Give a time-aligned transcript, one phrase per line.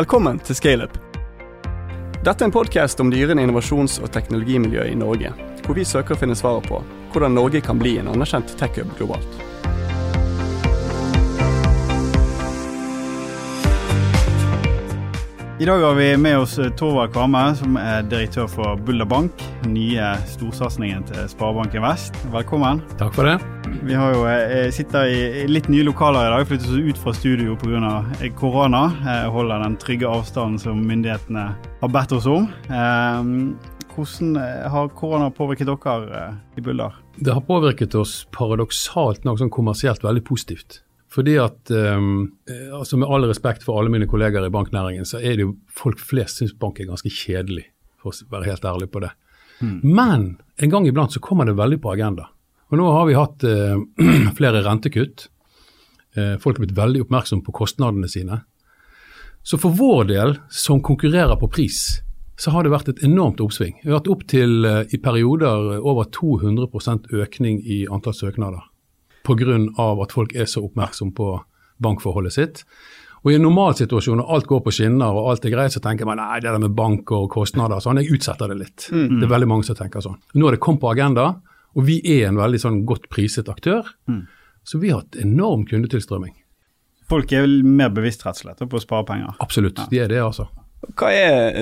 [0.00, 0.94] Velkommen til Scaleup.
[2.24, 5.28] Dette er en podkast om dyrende innovasjons- og teknologimiljø i Norge,
[5.66, 6.78] hvor vi søker å finne svaret på
[7.12, 9.49] hvordan Norge kan bli en anerkjent tech-hub globalt.
[15.60, 20.06] I dag har vi med oss Torvald Kvamme, som er direktør for Bulder Bank, nye
[20.24, 22.16] storsatsingen til Sparebanken Vest.
[22.32, 22.80] Velkommen.
[22.96, 23.34] Takk for det.
[23.84, 27.12] Vi har jo, eh, sitter i litt nye lokaler i dag, flyttet oss ut fra
[27.12, 28.32] studio pga.
[28.34, 28.86] korona.
[29.04, 32.48] Eh, holder den trygge avstanden som myndighetene har bedt oss om.
[32.70, 33.22] Eh,
[33.94, 36.94] hvordan eh, har korona påvirket dere eh, i Bulder?
[37.18, 40.80] Det har påvirket oss paradoksalt nok sånn kommersielt veldig positivt.
[41.10, 42.36] Fordi at, um,
[42.76, 45.98] altså Med all respekt for alle mine kolleger i banknæringen, så er det jo folk
[45.98, 47.66] flest syns bank er ganske kjedelig,
[47.98, 49.10] for å være helt ærlig på det.
[49.60, 49.80] Mm.
[49.82, 50.28] Men
[50.62, 52.30] en gang iblant så kommer det veldig på agenda.
[52.70, 53.82] Og Nå har vi hatt uh,
[54.38, 55.26] flere rentekutt.
[56.14, 58.44] Uh, folk er blitt veldig oppmerksomme på kostnadene sine.
[59.42, 62.04] Så for vår del, som konkurrerer på pris,
[62.38, 63.80] så har det vært et enormt oppsving.
[63.82, 68.69] Vi har hatt opptil uh, i perioder over 200% økning i antall søknader
[69.26, 69.58] pga.
[70.02, 71.28] at folk er så oppmerksom på
[71.78, 72.64] bankforholdet sitt.
[73.20, 76.08] Og I en normalsituasjon når alt går på skinner og alt er greit, så tenker
[76.08, 78.86] man nei, det der med bank og kostnader sånn, jeg utsetter det litt.
[78.88, 79.18] Mm.
[79.18, 80.16] Det er veldig mange som tenker sånn.
[80.34, 81.26] Nå har det kommet på agenda,
[81.76, 83.84] og vi er en veldig sånn godt priset aktør.
[84.08, 84.24] Mm.
[84.64, 86.32] Så vi har hatt enorm kundetilstrømming.
[87.10, 89.36] Folk er vel mer bevisst rett og slett på å spare penger?
[89.42, 89.88] Absolutt, ja.
[89.90, 90.48] de er det altså.
[90.96, 91.60] Hva er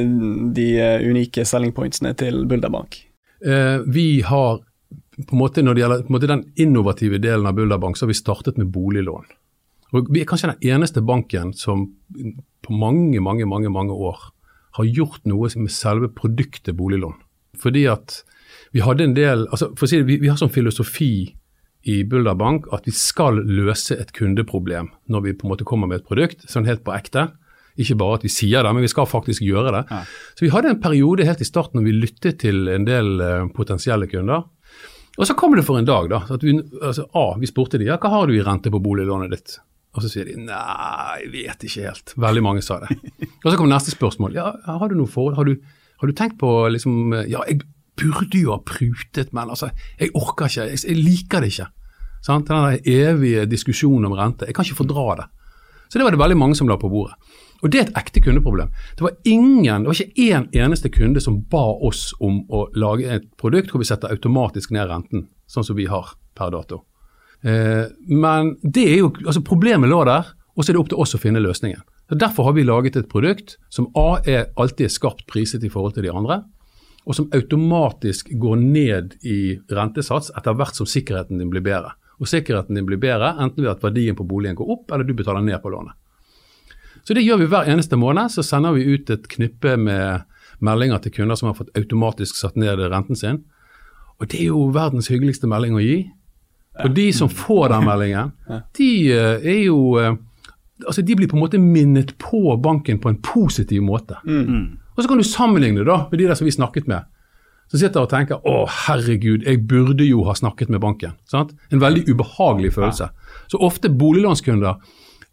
[0.54, 0.66] de
[1.08, 3.00] unike selling pointsene til Bulderbank?
[3.42, 4.60] Eh, vi har
[5.26, 8.18] på en måte Når det gjelder måte, den innovative delen av Bulderbank, så har vi
[8.18, 9.26] startet med boliglån.
[9.92, 11.88] Og Vi er kanskje den eneste banken som
[12.62, 14.30] på mange, mange, mange, mange år
[14.78, 17.16] har gjort noe med selve produktet boliglån.
[17.58, 18.22] Fordi at
[18.72, 21.34] vi hadde en del altså for å si det, vi, vi har sånn filosofi
[21.88, 26.02] i Bulderbank at vi skal løse et kundeproblem når vi på en måte kommer med
[26.02, 27.30] et produkt, sånn helt på ekte.
[27.78, 29.82] Ikke bare at vi sier det, men vi skal faktisk gjøre det.
[29.86, 30.02] Ja.
[30.34, 33.46] Så Vi hadde en periode helt i starten når vi lyttet til en del uh,
[33.54, 34.48] potensielle kunder,
[35.18, 36.20] og så kommer det for en dag, da.
[36.30, 39.32] at vi, altså, A, vi spurte de, ja, hva har du i rente på boliglånet
[39.34, 39.56] ditt?
[39.96, 42.12] Og så sier de nei, jeg vet ikke helt.
[42.20, 42.94] Veldig mange sa det.
[43.42, 44.36] Og så kommer neste spørsmål.
[44.36, 45.38] Ja, har du noe forhold?
[45.40, 45.56] Har du,
[45.98, 47.64] har du tenkt på liksom Ja, jeg
[47.98, 50.68] burde jo ha prutet, men altså, jeg orker ikke.
[50.70, 51.66] Jeg, jeg liker det ikke.
[52.22, 52.52] Sant?
[52.52, 54.46] Den evige diskusjonen om rente.
[54.46, 55.28] Jeg kan ikke fordra det.
[55.88, 57.16] Så det var det veldig mange som la på bordet.
[57.62, 58.70] Og det er et ekte kundeproblem.
[58.96, 63.08] Det var ingen, det var ikke én eneste kunde som ba oss om å lage
[63.16, 66.84] et produkt hvor vi setter automatisk ned renten, sånn som vi har per dato.
[67.42, 71.02] Eh, men det er jo, altså problemet lå der, og så er det opp til
[71.02, 71.82] oss å finne løsningen.
[72.08, 75.70] Så Derfor har vi laget et produkt som A er alltid er skarpt priset i
[75.72, 76.42] forhold til de andre,
[77.08, 81.94] og som automatisk går ned i rentesats etter hvert som sikkerheten din blir bedre.
[82.18, 85.14] Og sikkerheten din blir bedre enten ved at verdien på boligen går opp, eller du
[85.16, 85.94] betaler ned på lånet.
[87.04, 88.32] Så det gjør vi hver eneste måned.
[88.32, 90.26] Så sender vi ut et knippe med
[90.64, 93.42] meldinger til kunder som har fått automatisk satt ned renten sin.
[94.18, 95.98] Og det er jo verdens hyggeligste melding å gi.
[96.84, 98.32] Og de som får den meldingen,
[98.78, 100.16] de eh, er jo eh,
[100.78, 104.14] Altså, de blir på en måte minnet på banken på en positiv måte.
[104.22, 104.78] Mm.
[104.94, 107.08] Og så kan du sammenligne da med de der som vi snakket med.
[107.66, 111.16] Som sitter og tenker å herregud, jeg burde jo ha snakket med banken.
[111.26, 111.50] Sant?
[111.74, 113.10] En veldig ubehagelig følelse.
[113.50, 114.78] Så ofte boliglånskunder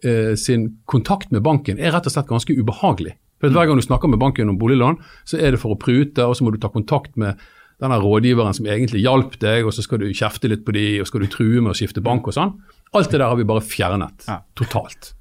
[0.06, 3.16] eh, sin kontakt med banken er rett og slett ganske ubehagelig.
[3.42, 6.24] For Hver gang du snakker med banken om boliglån, så er det for å prute,
[6.24, 7.42] og så må du ta kontakt med
[7.84, 11.10] denne rådgiveren som egentlig hjalp deg, og så skal du kjefte litt på de, og
[11.10, 12.56] skal du true med å skifte bank og sånn.
[12.96, 14.24] Alt det der har vi bare fjernet
[14.56, 15.12] totalt.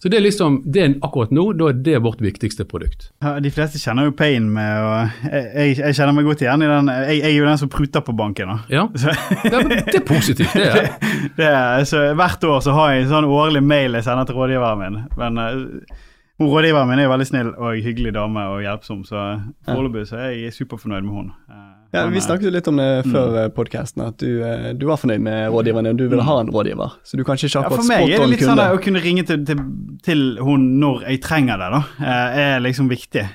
[0.00, 3.10] Så det er liksom, det er akkurat nå da er det vårt viktigste produkt.
[3.20, 4.92] Ja, de fleste kjenner jo pain med å
[5.28, 6.88] jeg, jeg, kjenner meg godt igjen i den.
[6.94, 8.54] Jeg, jeg er jo den som pruter på banken.
[8.54, 8.58] Da.
[8.72, 10.88] Ja, det det er, positivt, det er.
[11.40, 14.40] det er så Hvert år så har jeg en sånn årlig mail jeg sender til
[14.40, 15.02] rådgiveren min.
[15.20, 15.42] Men
[16.40, 19.26] uh, rådgiveren min er jo veldig snill og hyggelig dame og hjelpsom, så
[19.68, 21.36] foreløpig så er jeg superfornøyd med henne.
[21.50, 23.10] Uh, ja, Vi snakket jo litt om det mm.
[23.10, 23.54] før mm.
[23.56, 25.98] podkasten, at du, eh, du, var fornøyd med rådgiveren din.
[25.98, 26.28] Du ville mm.
[26.28, 26.94] ha en rådgiver.
[27.02, 29.24] Så du kanskje ikke akkurat ja, For meg er det litt sånn å kunne ringe
[29.26, 29.64] til, til,
[30.06, 33.26] til, hun når jeg trenger det, da, eh, er liksom viktig.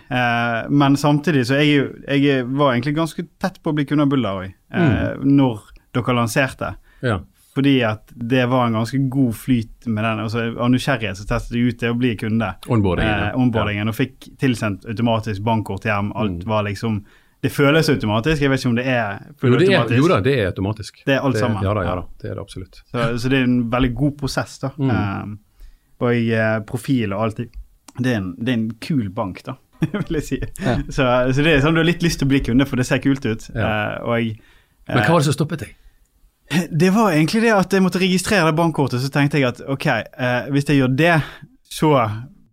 [0.72, 4.36] Men samtidig så jeg, jeg var egentlig ganske tett på å bli kunde av Bulla
[4.40, 5.26] òg, mm.
[5.28, 6.76] når dere lanserte.
[7.04, 7.20] Ja.
[7.56, 10.24] Fordi at det var en ganske god flyt med den.
[10.26, 12.50] Altså, av nysgjerrighet så testet jeg ut det å bli kunde.
[12.68, 13.30] Onboardingen.
[13.30, 13.94] Eh, onboardingen ja.
[13.94, 16.12] Og fikk tilsendt automatisk bankkort hjem.
[16.20, 16.50] Alt mm.
[16.52, 17.00] var liksom
[17.46, 18.42] det føles automatisk.
[18.42, 19.96] Jeg vet ikke om det er fullautomatisk.
[19.96, 21.02] Jo, jo da, det er automatisk.
[21.06, 21.64] Det er alt det, sammen.
[21.64, 22.82] Ja da, ja da, det er det absolutt.
[22.90, 24.72] Så, så det er en veldig god prosess, da.
[24.76, 24.92] Mm.
[24.96, 25.70] Eh,
[26.04, 27.44] og eh, profil og alt.
[27.96, 29.56] Det er en, det er en kul bank, da,
[29.94, 30.42] vil jeg si.
[30.42, 30.76] Ja.
[30.90, 32.90] Så, så, det er sånn du har litt lyst til å bli kunde, for det
[32.90, 33.48] ser kult ut.
[33.56, 34.36] Uh, og jeg,
[34.90, 35.78] Men hva var det som stoppet deg?
[36.70, 39.02] Det var egentlig det at jeg måtte registrere det bankkortet.
[39.02, 39.88] Så tenkte jeg at ok,
[40.54, 41.16] hvis jeg gjør det,
[41.66, 41.92] så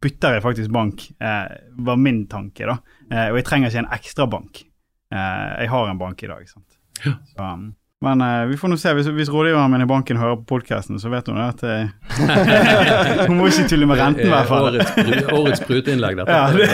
[0.03, 2.67] bytter jeg faktisk bank, eh, var min tanke.
[2.67, 2.79] da.
[3.13, 4.65] Eh, og jeg trenger ikke en ekstra bank.
[5.13, 6.49] Eh, jeg har en bank i dag.
[6.49, 6.79] sant?
[7.05, 7.13] Ja.
[7.37, 8.95] Så, um, men eh, vi får nå se.
[8.99, 11.93] Hvis, hvis rådgiveren min i banken hører på podkasten, så vet hun at eh,
[13.29, 14.73] Hun må ikke tulle med renten, i hvert fall.
[14.73, 16.33] Årets, årets spruteinnlegg, dette.
[16.33, 16.67] Ja, det.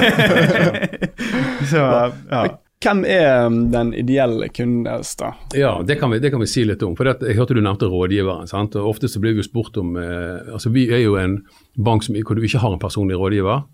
[1.72, 1.84] så,
[2.32, 2.46] ja.
[2.78, 5.32] Hvem er um, den ideelle kunden deres, da?
[5.56, 6.94] Ja, det kan vi, det kan vi si litt om.
[6.94, 8.46] for Jeg hørte du nevnte rådgiveren.
[8.46, 8.76] sant?
[8.78, 11.40] og Ofte så blir vi spurt om eh, altså Vi er jo en
[11.74, 13.64] bank som, hvor du ikke har en personlig rådgiver.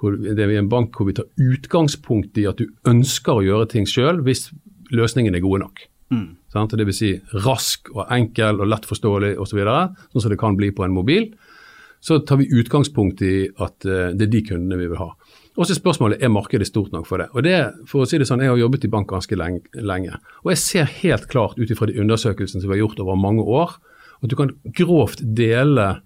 [0.00, 3.70] Hvor, det er en bank hvor vi tar utgangspunkt i at du ønsker å gjøre
[3.70, 4.48] ting sjøl hvis
[4.90, 5.86] løsningen er gode nok.
[6.10, 6.26] Mm.
[6.50, 6.74] Sant?
[6.74, 7.12] Det vil si
[7.44, 10.96] rask og enkel og lett forståelig osv., så sånn som det kan bli på en
[10.96, 11.30] mobil.
[12.02, 15.12] Så tar vi utgangspunkt i at eh, det er de kundene vi vil ha.
[15.58, 17.26] Og så spørsmålet er markedet stort nok for det.
[17.34, 17.56] Og det,
[17.90, 20.84] for å si det sånn, Jeg har jobbet i bank ganske lenge, og jeg ser
[21.02, 23.74] helt klart ut ifra de undersøkelsene som vi har gjort over mange år,
[24.22, 26.00] at du kan grovt dele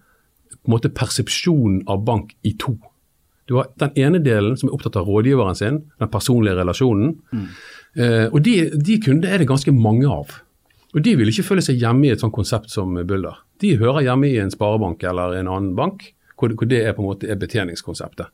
[0.55, 2.79] på en måte persepsjonen av bank i to.
[3.46, 7.19] Du har den ene delen som er opptatt av rådgiveren sin, den personlige relasjonen.
[7.94, 10.38] Eh, og de, de kundene er det ganske mange av.
[10.94, 13.43] Og de vil ikke føle seg hjemme i et sånt konsept som Bulder.
[13.61, 17.02] De hører hjemme i en sparebank eller en annen bank, hvor, hvor det er på
[17.04, 18.26] en måte er betjeningskonseptet.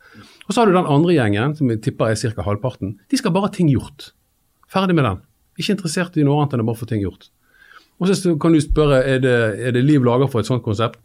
[0.46, 2.42] Og så har du den andre gjengen, som jeg tipper er ca.
[2.46, 2.94] halvparten.
[3.10, 4.12] De skal bare ha ting gjort.
[4.70, 5.20] Ferdig med den.
[5.60, 7.28] Ikke interessert i noe annet enn å bare få ting gjort.
[8.00, 10.96] Og så kan du spørre er det, er det liv laga for et sånt konsept.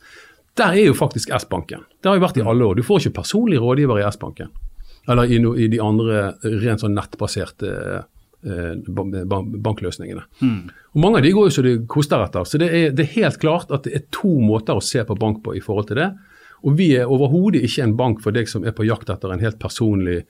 [0.56, 1.82] Der er jo faktisk S-banken.
[2.00, 2.78] Det har jo vært i alle år.
[2.80, 4.54] Du får ikke personlig rådgiver i S-banken.
[5.12, 6.30] Eller i, no, i de andre
[6.64, 7.74] rent sånn nettbaserte
[8.48, 10.24] eh, ban- ban- bankløsningene.
[10.96, 12.48] Og Mange av de går jo så det koster etter.
[12.48, 15.20] Så det er, det er helt klart at det er to måter å se på
[15.20, 16.08] bank på i forhold til det.
[16.66, 19.44] Og vi er overhodet ikke en bank for deg som er på jakt etter en
[19.44, 20.24] helt personlig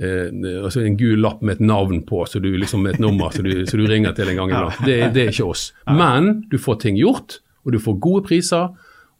[0.00, 0.28] eh,
[0.64, 3.44] altså en gul lapp med et navn på, så du liksom med et nummer så
[3.44, 4.80] du, så du ringer til en gang iblant.
[4.86, 5.68] Det, det er ikke oss.
[5.90, 8.72] Men du får ting gjort, og du får gode priser.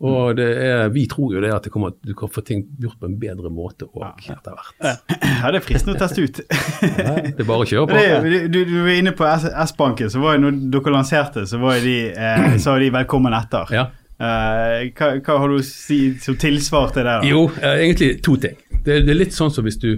[0.02, 2.98] Og det er, vi tror jo det at det kommer, du kan få ting gjort
[2.98, 4.72] på en bedre måte òg etter hvert.
[4.82, 6.40] ja, det er fristende å teste ut.
[6.42, 8.00] Det er bare å kjøre på.
[8.26, 11.78] Det, du, du var inne på S-banken, så var jo når dere lanserte, så var
[11.84, 13.70] de, eh, sa de 'velkommen etter'.
[13.78, 13.86] Ja.
[14.22, 17.14] Eh, hva, hva har du å si som tilsvar til det?
[17.22, 17.26] da?
[17.26, 18.58] Jo, eh, egentlig to ting.
[18.70, 19.96] Det, det er litt sånn som hvis du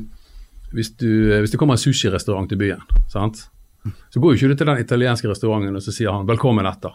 [0.74, 2.80] hvis, du, eh, hvis det kommer en sushirestaurant til byen,
[3.12, 3.48] sant?
[3.84, 6.94] så går jo ikke du til den italienske restauranten og så sier han 'velkommen etter'.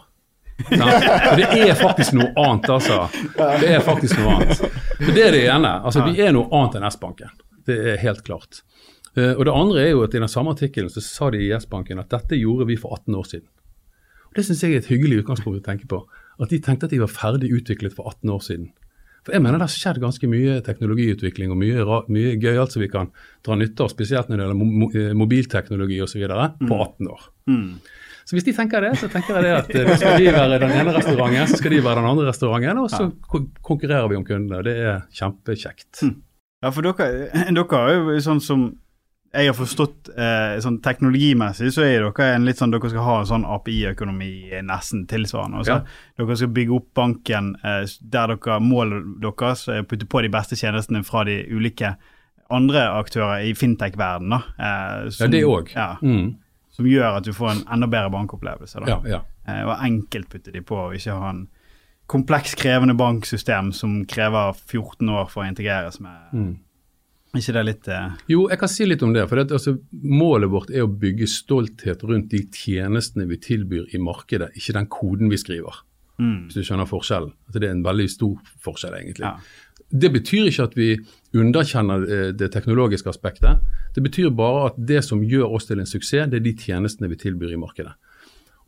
[0.66, 3.06] For det er faktisk noe annet, altså.
[3.38, 4.58] Det er faktisk noe annet.
[4.98, 5.70] For det er det ene.
[5.86, 7.30] Altså, vi er noe annet enn S-banken.
[7.64, 8.60] Det er helt klart.
[9.14, 12.02] Og det andre er jo at i den samme artikkelen så sa de i S-banken
[12.02, 13.48] at dette gjorde vi for 18 år siden.
[14.30, 16.04] Og Det syns jeg er et hyggelig utgangspunkt å tenke på.
[16.40, 18.70] At de tenkte at de var ferdig utviklet for 18 år siden.
[19.26, 22.88] For jeg mener det har skjedd ganske mye teknologiutvikling og mye, mye gøyalt som vi
[22.88, 23.10] kan
[23.44, 26.24] dra nytte av, spesielt når det gjelder eh, mobilteknologi osv.
[26.64, 27.26] på 18 år.
[28.24, 30.72] Så hvis de tenker det, så tenker jeg det at eh, skal de være den
[30.72, 34.24] ene restauranten, så skal de være den andre restauranten, og så ko- konkurrerer vi om
[34.24, 34.62] kundene.
[34.64, 36.04] Det er kjempekjekt.
[36.64, 38.70] Ja, for dere, dere er jo sånn som
[39.32, 43.18] jeg har forstått eh, sånn teknologimessig, så er dere en litt sånn Dere skal ha
[43.20, 44.30] en sånn API-økonomi
[44.66, 45.62] nesten tilsvarende.
[45.68, 45.80] Ja.
[46.18, 50.28] Dere skal bygge opp banken eh, der dere målet deres er å putte på de
[50.34, 51.94] beste tjenestene fra de ulike
[52.50, 54.42] andre aktører i fintech-verdenen.
[54.58, 55.70] Eh, Ja, som- det òg.
[55.76, 56.36] Ja, Mm.
[56.70, 58.80] som gjør at du får en enda bedre bankopplevelse.
[58.84, 58.86] Da.
[58.86, 59.20] Ja, ja.
[59.46, 61.48] Eh, og enkelt putte de på, og ikke ha en
[62.08, 66.18] kompleks, krevende banksystem som krever 14 år for å integreres med.
[66.34, 66.58] Mm.
[67.38, 69.28] Ikke det litt eh, Jo, jeg kan si litt om det.
[69.30, 74.00] for det, altså, Målet vårt er å bygge stolthet rundt de tjenestene vi tilbyr i
[74.02, 75.82] markedet, ikke den koden vi skriver.
[76.18, 77.32] mm, Hvis du skjønner forskjellen.
[77.48, 78.34] At det er en veldig stor
[78.64, 79.28] forskjell, egentlig.
[79.30, 79.36] Ja.
[79.90, 80.90] Det betyr ikke at vi
[81.34, 83.62] underkjenner eh, det teknologiske aspektet.
[83.94, 87.08] Det betyr bare at det som gjør oss til en suksess, det er de tjenestene
[87.10, 87.94] vi tilbyr i markedet.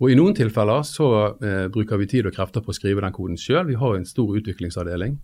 [0.02, 1.08] Og I noen tilfeller så
[1.42, 3.68] eh, bruker vi tid og krefter på å skrive den koden sjøl.
[3.68, 5.18] Vi har en stor utviklingsavdeling.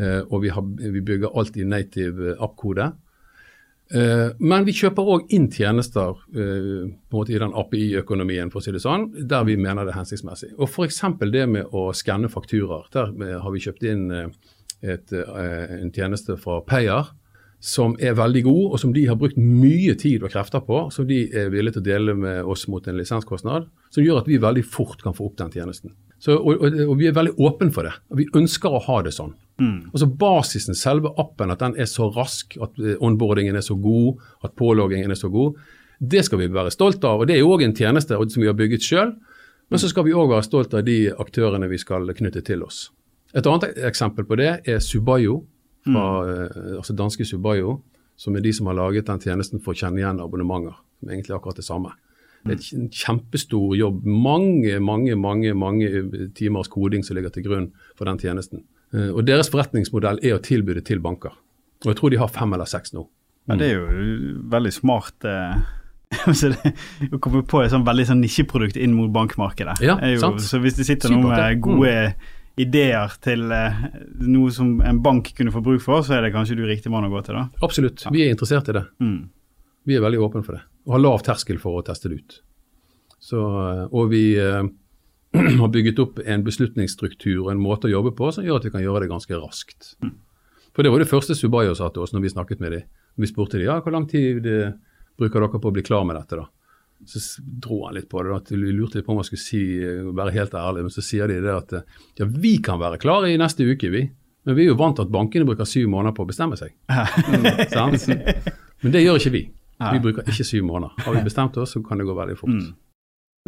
[0.00, 2.88] Eh, og vi, har, vi bygger alt i native eh, app-kode.
[3.92, 9.10] Eh, men vi kjøper òg inn tjenester i den API-økonomien, for å si det sånn,
[9.28, 10.54] der vi mener det er hensiktsmessig.
[10.56, 11.02] Og F.eks.
[11.32, 12.88] det med å skanne fakturaer.
[12.94, 13.12] Der
[13.44, 17.12] har vi kjøpt inn et, en tjeneste fra Payer
[17.62, 21.06] som er veldig god, og som de har brukt mye tid og krefter på, som
[21.06, 24.40] de er villige til å dele med oss mot en lisenskostnad, som gjør at vi
[24.42, 25.92] veldig fort kan få opp den tjenesten.
[26.22, 27.96] Så, og, og, og vi er veldig åpne for det.
[28.12, 29.32] og Vi ønsker å ha det sånn.
[29.92, 34.22] Altså Basisen, selve appen, at den er så rask, at eh, onboardingen er så god,
[34.46, 35.58] at påloggingen er så god,
[36.02, 37.20] det skal vi være stolt av.
[37.22, 39.12] og Det er jo òg en tjeneste som vi har bygget sjøl.
[39.70, 42.90] Men så skal vi òg være stolt av de aktørene vi skal knytte til oss.
[43.32, 45.44] Et annet eksempel på det er Subayo,
[45.86, 47.80] fra, eh, altså danske Subayo,
[48.16, 50.74] som er de som har laget den tjenesten for å kjenne igjen abonnementer.
[51.00, 51.94] Som er egentlig akkurat det samme.
[52.42, 54.04] Det er en kjempestor jobb.
[54.06, 55.90] Mange, mange, mange, mange
[56.34, 57.68] timers koding som ligger til grunn
[57.98, 58.64] for den tjenesten.
[58.94, 61.36] Eh, Og Deres forretningsmodell er å tilby det til banker.
[61.84, 63.06] Og jeg tror de har fem eller seks nå.
[63.50, 65.62] Men det er jo veldig smart eh,
[66.28, 69.80] altså å komme på et sånn veldig sånn nisjeprodukt inn mot bankmarkedet.
[69.84, 70.34] Ja, jo.
[70.42, 71.94] Så hvis det sitter noen med gode
[72.60, 73.84] ideer til uh,
[74.20, 77.06] noe som en bank kunne få bruk for, så er det kanskje du riktig mann
[77.08, 77.46] å gå til, da.
[77.64, 78.04] Absolutt.
[78.12, 78.84] Vi er interessert i det.
[79.00, 79.22] Mm.
[79.88, 80.66] Vi er veldig åpne for det.
[80.86, 82.38] Og har lav terskel for å teste det ut.
[83.22, 84.62] Så, eh, og vi eh,
[85.60, 88.74] har bygget opp en beslutningsstruktur og en måte å jobbe på som gjør at vi
[88.74, 89.94] kan gjøre det ganske raskt.
[90.72, 92.88] For det var det første Subayo sa til oss når vi snakket med dem.
[93.20, 94.56] Vi spurte dem ja, hvor lang tid de
[95.20, 96.40] bruker dere på å bli klar med dette.
[96.40, 96.48] da?
[97.08, 98.32] Så dro han litt på det.
[98.32, 101.04] da, Vi lurte litt på om han skulle si, eh, være helt ærlig, men så
[101.04, 101.86] sier de det at eh,
[102.20, 104.06] ja, vi kan være klare i neste uke, vi.
[104.42, 106.74] Men vi er jo vant til at bankene bruker syv måneder på å bestemme seg.
[107.32, 108.88] Mm.
[108.88, 109.40] Men det gjør ikke vi.
[109.90, 110.94] Vi bruker ikke syv måneder.
[111.06, 112.54] Har vi bestemt oss, så kan det gå veldig fort.
[112.54, 112.70] Mm.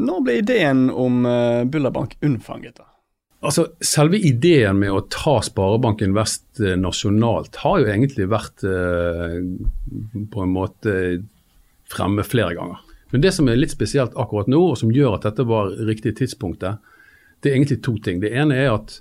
[0.05, 2.81] Når ble ideen om uh, Bullerbank unnfanget?
[2.81, 2.89] da?
[3.45, 9.37] Altså, Selve ideen med å ta Sparebanken Vest eh, nasjonalt har jo egentlig vært eh,
[10.33, 10.95] på en måte
[11.93, 12.81] fremme flere ganger.
[13.13, 16.17] Men det som er litt spesielt akkurat nå, og som gjør at dette var riktig
[16.19, 16.81] tidspunktet,
[17.45, 18.23] det er egentlig to ting.
[18.23, 18.97] Det ene er at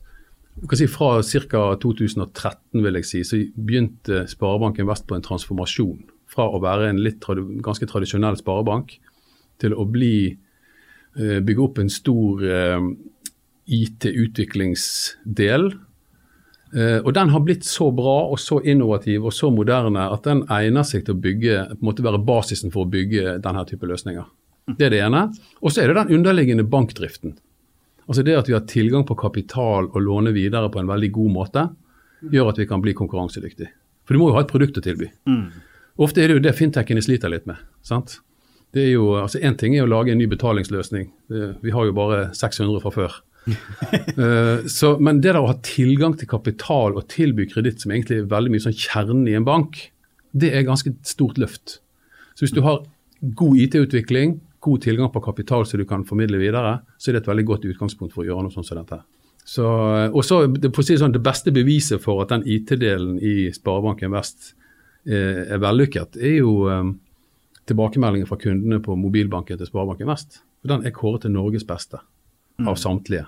[0.75, 1.63] si Fra ca.
[1.82, 6.04] 2013 vil jeg si, så begynte Sparebanken Vest på en transformasjon.
[6.34, 7.24] Fra å være en litt
[7.63, 8.96] ganske tradisjonell sparebank
[9.62, 12.80] til å bli eh, bygge opp en stor eh,
[13.70, 15.68] IT-utviklingsdel.
[16.74, 20.44] Eh, og den har blitt så bra og så innovativ og så moderne at den
[20.52, 23.88] egner seg til å bygge, på en måte være basisen for å bygge denne type
[23.90, 24.25] løsninger.
[24.74, 25.28] Det er det ene.
[25.62, 27.36] Og så er det den underliggende bankdriften.
[28.08, 31.32] Altså det at vi har tilgang på kapital og låne videre på en veldig god
[31.36, 31.68] måte,
[32.32, 33.72] gjør at vi kan bli konkurransedyktige.
[34.04, 35.10] For du må jo ha et produkt å tilby.
[36.01, 37.59] Ofte er det jo det fintechene sliter litt med.
[37.85, 38.19] sant?
[38.73, 41.12] Det er jo, altså Én ting er å lage en ny betalingsløsning.
[41.29, 43.21] Vi har jo bare 600 fra før.
[44.13, 48.21] Eh, så, men det der å ha tilgang til kapital og tilby kreditt, som egentlig
[48.21, 49.79] er veldig mye sånn kjernen i en bank,
[50.31, 51.79] det er ganske stort løft.
[52.38, 52.83] Så hvis du har
[53.41, 57.31] god IT-utvikling, god tilgang på kapital som du kan formidle videre, så er det et
[57.33, 59.01] veldig godt utgangspunkt for å gjøre noe sånt som dette.
[59.43, 59.67] Så,
[60.07, 64.53] og så, det, si sånn, det beste beviset for at den IT-delen i Sparebanken Vest
[64.53, 64.62] eh,
[65.05, 66.91] er vellykket, er jo eh,
[67.69, 70.41] tilbakemeldingen fra kundene på mobilbanken til Sparebanken Vest.
[70.62, 72.00] For Den er kåret til Norges beste
[72.63, 73.25] av samtlige.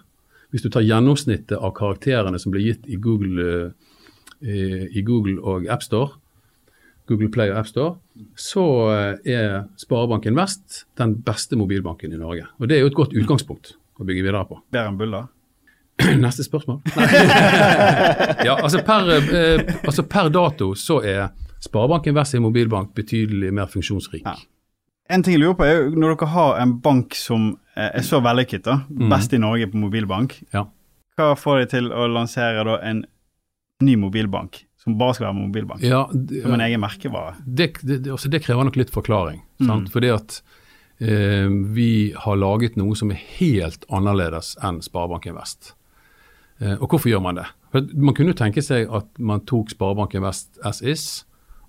[0.54, 3.74] Hvis du tar gjennomsnittet av karakterene som ble gitt i Google,
[4.42, 6.16] eh, i Google og AppStore,
[7.10, 7.96] Google Play og AppStore,
[8.40, 12.48] så eh, er Sparebanken Vest den beste mobilbanken i Norge.
[12.60, 14.60] Og Det er jo et godt utgangspunkt å bygge videre på.
[14.72, 15.26] Bedre enn Bulla?
[16.20, 16.82] Neste spørsmål.
[18.48, 21.30] ja, altså per, eh, altså per dato så er
[21.66, 24.24] Sparebanken Vest en mobilbank betydelig mer funksjonsrik.
[24.26, 24.36] Ja.
[25.10, 28.06] En ting jeg lurer på er jo når dere har en bank som eh, er
[28.06, 28.80] så vellykket, da,
[29.12, 30.64] best i Norge på mobilbank, Ja.
[31.18, 33.04] hva får de til å lansere da en
[33.86, 35.84] ny mobilbank som bare skal være mobilbank?
[35.86, 37.36] Ja, det, Som en egen merkevare?
[37.46, 39.42] det, det, altså det krever nok litt forklaring.
[39.66, 39.90] Sant?
[39.94, 40.40] Fordi at
[41.02, 41.90] eh, vi
[42.26, 45.74] har laget noe som er helt annerledes enn Sparebanken Vest.
[46.62, 47.46] Eh, og hvorfor gjør man det?
[47.74, 51.26] For man kunne tenke seg at man tok Sparebanken Vest as is,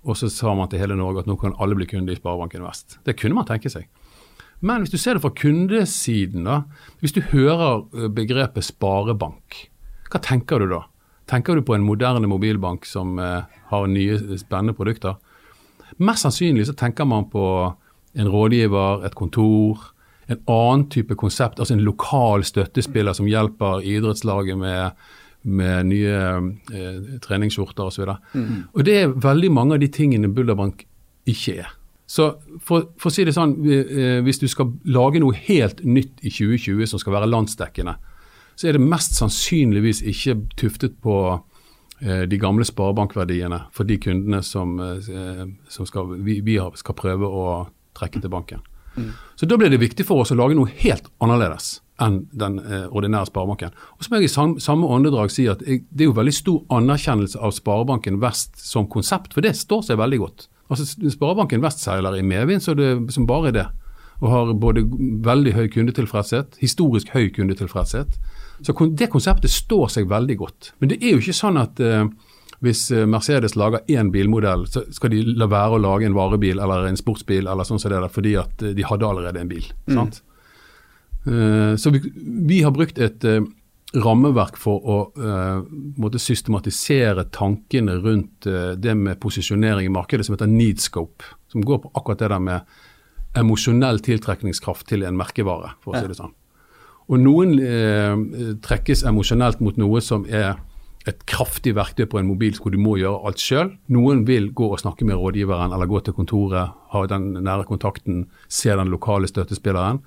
[0.07, 2.63] og så sa man til hele Norge at nå kan alle bli kunde i Sparebanken
[2.63, 2.99] Vest.
[3.03, 3.87] Det kunne man tenke seg.
[4.59, 6.61] Men hvis du ser det fra kundesiden, da.
[7.03, 9.67] Hvis du hører eh, begrepet sparebank,
[10.07, 10.85] hva tenker du da?
[11.27, 15.19] Tenker du på en moderne mobilbank som eh, har nye, spennende produkter?
[16.01, 17.43] Mest sannsynlig så tenker man på
[18.17, 19.91] en rådgiver, et kontor,
[20.27, 24.97] en annen type konsept, altså en lokal støttespiller som hjelper idrettslaget med,
[25.47, 26.19] med nye
[26.73, 28.13] eh, treningsskjorter osv.
[28.33, 28.67] Mm.
[28.73, 30.83] Og det er veldig mange av de tingene Bulderbank
[31.27, 31.73] ikke er.
[32.07, 32.29] Så
[32.63, 36.31] for, for å si det sånn, eh, hvis du skal lage noe helt nytt i
[36.31, 37.97] 2020 som skal være landsdekkende,
[38.57, 44.39] så er det mest sannsynligvis ikke tuftet på eh, de gamle sparebankverdiene for de kundene
[44.43, 47.59] som, eh, som skal, vi, vi skal prøve å
[47.97, 48.63] trekke til banken.
[49.37, 52.85] Så da blir det viktig for oss å lage noe helt annerledes enn den eh,
[52.93, 53.73] ordinære sparebanken.
[53.97, 56.35] Og så må jeg i sam, samme åndedrag si at jeg, det er jo veldig
[56.35, 60.47] stor anerkjennelse av Sparebanken Vest som konsept, for det står seg veldig godt.
[60.69, 63.65] Altså Sparebanken Vest seiler i medvind så det, som bare det,
[64.21, 64.85] og har både
[65.25, 68.17] veldig høy kundetilfredshet, historisk høy kundetilfredshet.
[68.65, 70.71] Så det konseptet står seg veldig godt.
[70.81, 72.05] Men det er jo ikke sånn at eh,
[72.65, 76.61] hvis eh, Mercedes lager én bilmodell, så skal de la være å lage en varebil
[76.61, 79.51] eller en sportsbil eller sånn som det der, fordi at eh, de hadde allerede en
[79.51, 79.67] bil.
[79.85, 80.21] sant?
[81.27, 82.01] Eh, så vi,
[82.47, 83.41] vi har brukt et eh,
[83.95, 85.61] rammeverk for å uh,
[85.95, 91.79] måtte systematisere tankene rundt uh, det med posisjonering i markedet som heter Needscope, som går
[91.85, 96.35] på akkurat det der med emosjonell tiltrekningskraft til en merkevare, for å si det sånn.
[97.07, 100.57] Og noen uh, trekkes emosjonelt mot noe som er
[101.07, 103.69] et kraftig verktøy på en mobil hvor du må gjøre alt sjøl.
[103.95, 108.25] Noen vil gå og snakke med rådgiveren eller gå til kontoret, ha den nære kontakten,
[108.51, 110.01] se den lokale støttespilleren.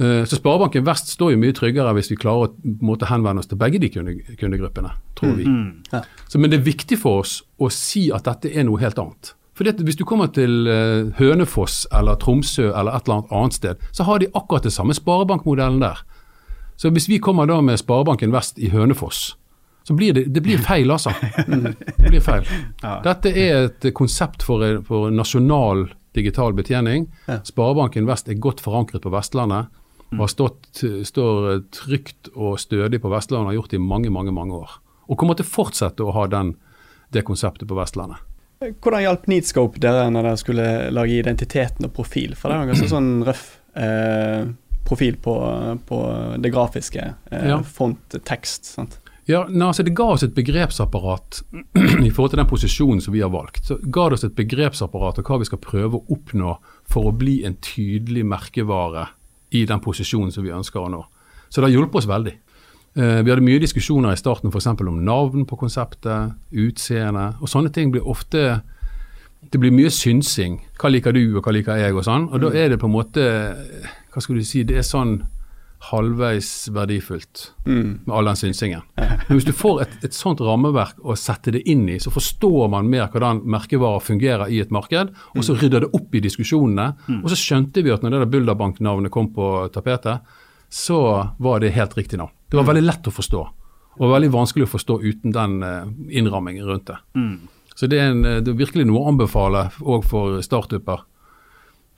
[0.00, 3.50] Eh, så Sparebanken Vest står jo mye tryggere hvis vi klarer å måte, henvende oss
[3.50, 5.46] til begge de kundegruppene, tror vi.
[5.46, 6.02] Mm, ja.
[6.26, 9.34] så, men det er viktig for oss å si at dette er noe helt annet.
[9.54, 13.84] For Hvis du kommer til uh, Hønefoss eller Tromsø eller et eller annet annet sted,
[13.94, 16.00] så har de akkurat det samme sparebankmodellen der.
[16.74, 19.36] Så hvis vi kommer da med Sparebanken Vest i Hønefoss,
[19.86, 21.12] så blir det, det blir feil, altså.
[22.00, 22.48] Det blir feil.
[23.04, 25.86] Dette er et konsept for, for nasjonal
[26.16, 27.06] digital betjening.
[27.46, 29.70] Sparebanken Vest er godt forankret på Vestlandet
[30.16, 30.68] og har stått,
[31.06, 34.78] står trygt og stødig på Vestlandet og har gjort det i mange, mange, mange år.
[35.08, 36.54] Og kommer til å fortsette å ha den,
[37.12, 38.22] det konseptet på Vestlandet.
[38.64, 42.36] Hvordan hjalp Needscope dere når dere skulle lage identiteten og profil?
[42.38, 44.44] For det er en ganske sånn røff eh,
[44.84, 45.34] profil på,
[45.88, 46.02] på,
[46.38, 47.08] det grafiske.
[47.30, 47.58] Eh, ja.
[47.62, 48.70] Font, tekst.
[48.76, 49.00] sant?
[49.24, 51.42] Ja, nei, altså Det ga oss et begrepsapparat
[52.06, 53.64] i forhold til den posisjonen som vi har valgt.
[53.68, 57.16] Så ga det oss et begrepsapparat og hva vi skal prøve å oppnå for å
[57.16, 59.08] bli en tydelig merkevare
[59.54, 61.02] i den posisjonen som vi ønsker å nå.
[61.48, 62.34] Så det har hjulpet oss veldig.
[62.94, 64.68] Eh, vi hadde mye diskusjoner i starten f.eks.
[64.70, 67.32] om navn på konseptet, utseende.
[67.40, 68.62] Og sånne ting blir ofte
[69.44, 70.54] Det blir mye synsing.
[70.80, 72.30] Hva liker du, og hva liker jeg, og sånn.
[72.32, 72.54] Og da mm.
[72.56, 73.24] er det på en måte
[74.14, 75.18] Hva skal du si Det er sånn
[75.90, 78.04] halvveis verdifullt mm.
[78.06, 78.84] med all den synsingen.
[78.96, 82.70] Men hvis du får et, et, sånt rammeverk å sette det inn i, så forstår
[82.72, 85.60] man mer hvordan merkevarer fungerer i et marked, og så mm.
[85.62, 86.90] rydder det opp i diskusjonene.
[87.08, 87.20] Mm.
[87.22, 90.24] Og så skjønte vi at når det der Bulderbank-navnet kom på tapetet,
[90.74, 91.00] så
[91.38, 92.34] var det helt riktig navn.
[92.50, 93.42] Det var veldig lett å forstå,
[94.00, 96.98] og veldig vanskelig å forstå uten den uh, innrammingen rundt det.
[97.18, 97.36] Mm.
[97.74, 101.04] Så det er, en, det er, virkelig noe å anbefale òg for startuper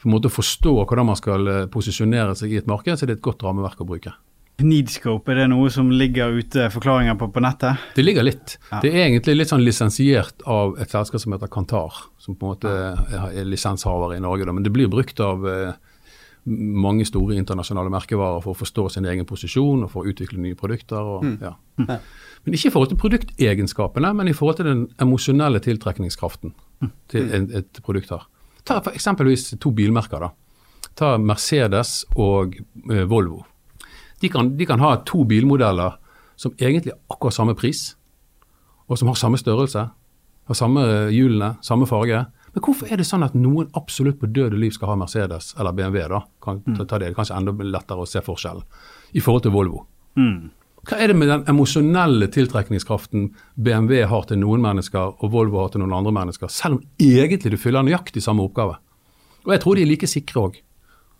[0.02, 3.16] på en måte forstå hvordan man skal eh, posisjonere seg i et marked, så det
[3.16, 4.14] er et godt rammeverk å bruke.
[4.56, 7.82] Needscope, er det noe som ligger ute forklaringer på på nettet?
[7.96, 8.54] Det ligger litt.
[8.70, 8.78] Ja.
[8.80, 12.54] Det er egentlig litt sånn lisensiert av et selskap som heter Kantar, som på en
[12.54, 12.72] måte
[13.36, 14.46] er lisenshaver i Norge.
[14.48, 14.54] Da.
[14.56, 15.76] Men det blir brukt av eh,
[16.46, 20.56] mange store internasjonale merkevarer for å forstå sin egen posisjon og for å utvikle nye
[20.56, 21.04] produkter.
[21.04, 21.36] Og, mm.
[21.42, 21.52] ja.
[21.82, 21.92] Mm.
[22.46, 26.94] Men ikke i forhold til produktegenskapene, men i forhold til den emosjonelle tiltrekningskraften mm.
[27.12, 28.24] til et, et produkt har.
[28.66, 30.20] Ta for eksempelvis to bilmerker.
[30.26, 30.32] da.
[30.96, 32.56] Ta Mercedes og
[32.90, 33.44] uh, Volvo.
[34.20, 35.98] De kan, de kan, ha to bilmodeller
[36.36, 37.96] som egentlig har akkurat samme pris,
[38.88, 39.82] og som har samme størrelse,
[40.46, 42.24] har samme hjulene, samme farge.
[42.54, 45.52] Men hvorfor er det sånn at noen absolutt på død og liv skal ha Mercedes
[45.58, 46.06] eller BMW?
[46.08, 46.22] da?
[46.42, 48.64] Kan, ta, ta det, det er kanskje enda lettere å se forskjellen
[49.12, 49.82] i forhold til Volvo.
[50.16, 50.48] Mm.
[50.86, 55.70] Hva er det med den emosjonelle tiltrekningskraften BMW har til noen mennesker og Volvo har
[55.74, 58.74] til noen andre mennesker, selv om egentlig du fyller nøyaktig samme oppgave?
[59.46, 60.54] Og jeg tror de er like sikre òg.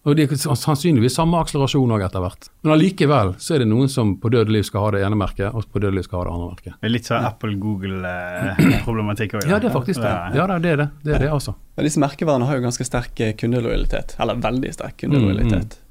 [0.07, 2.43] Og de er sannsynligvis samme akselerasjon òg etter hvert.
[2.63, 5.49] Men allikevel så er det noen som på dødelig liv skal ha det ene merket,
[5.51, 6.73] og på dødelig liv skal ha det andre merket.
[6.79, 9.49] Det er litt sånn Apple-Google-problematikk òg?
[9.51, 10.13] Ja, det er faktisk det.
[10.39, 10.89] Ja, det er det.
[11.03, 11.57] Det er det, altså.
[11.75, 15.75] Ja, disse merkevarene har jo ganske sterk kundelojalitet, eller veldig sterk kundelojalitet.
[15.75, 15.83] Mm, mm.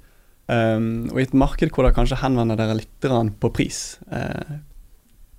[0.46, 3.08] Um, og i et marked hvor dere kanskje henvender dere litt
[3.42, 4.60] på pris, uh,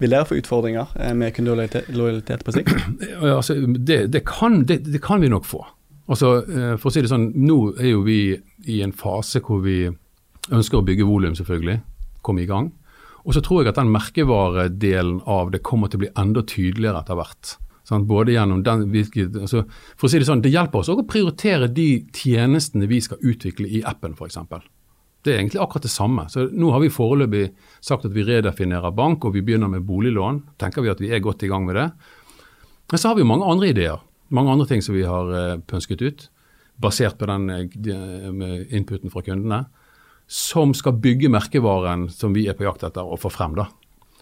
[0.02, 2.72] vil dere få utfordringer uh, med kundelojalitet på sikt?
[3.22, 5.62] altså, det, det, kan, det, det, kan, vi nok få.
[6.10, 8.20] Altså, uh, for å si det sånn, Nå er jo vi
[8.66, 11.78] i en fase hvor vi ønsker å bygge volum, selvfølgelig.
[12.26, 12.72] Komme i gang.
[13.26, 17.02] Og så tror jeg at den merkevaredelen av det kommer til å bli enda tydeligere
[17.02, 17.56] etter hvert.
[17.86, 19.62] Sånn, både gjennom den, altså,
[19.94, 23.70] for å si Det sånn, det hjelper oss å prioritere de tjenestene vi skal utvikle
[23.70, 24.40] i appen, f.eks.
[25.26, 26.28] Det er egentlig akkurat det samme.
[26.30, 27.48] Så Nå har vi foreløpig
[27.82, 30.44] sagt at vi redefinerer bank, og vi begynner med boliglån.
[30.58, 31.90] tenker vi at vi er godt i gang med det.
[32.92, 34.04] Men så har vi mange andre ideer.
[34.30, 36.28] Mange andre ting som vi har uh, pønsket ut,
[36.78, 39.64] basert på den uh, inputen fra kundene,
[40.26, 43.54] som skal bygge merkevaren som vi er på jakt etter å få frem.
[43.58, 43.66] da.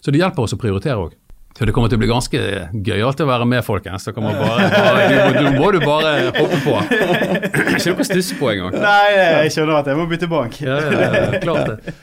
[0.00, 1.12] Så det hjelper oss å prioritere òg.
[1.54, 2.38] Så det kommer til å bli ganske
[2.82, 4.02] gøyalt å være med, folkens.
[4.02, 6.74] Så bare, bare, du, må du bare hoppe på.
[7.76, 8.74] Ikke noe å stusse på engang.
[8.82, 10.58] Nei, jeg skjønner at jeg må bytte bank.
[10.64, 11.94] Ja, ja, klart det.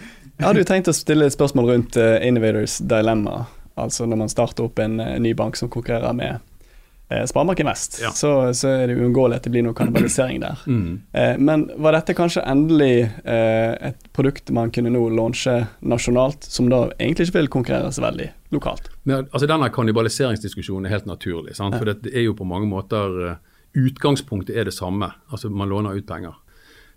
[0.42, 3.44] Jeg hadde jo tenkt å stille et spørsmål rundt uh, Innovators dilemma.
[3.82, 6.40] Altså når man starter opp en uh, ny bank som konkurrerer med
[7.12, 8.12] eh, Sparebanken Vest, ja.
[8.16, 10.62] så, så, er det uunngåelig at det blir noe kannibalisering der.
[10.72, 11.02] Mm.
[11.18, 16.70] Eh, men var dette kanskje endelig eh, et produkt man kunne nå launche nasjonalt, som
[16.72, 18.88] da egentlig ikke vil konkurrere så veldig lokalt?
[19.04, 21.58] Men, altså Denne kannibaliseringsdiskusjonen er helt naturlig.
[21.60, 21.76] Sant?
[21.76, 23.42] For det er jo på mange måter eh,
[23.82, 26.34] Utgangspunktet er det samme, altså man låner ut penger.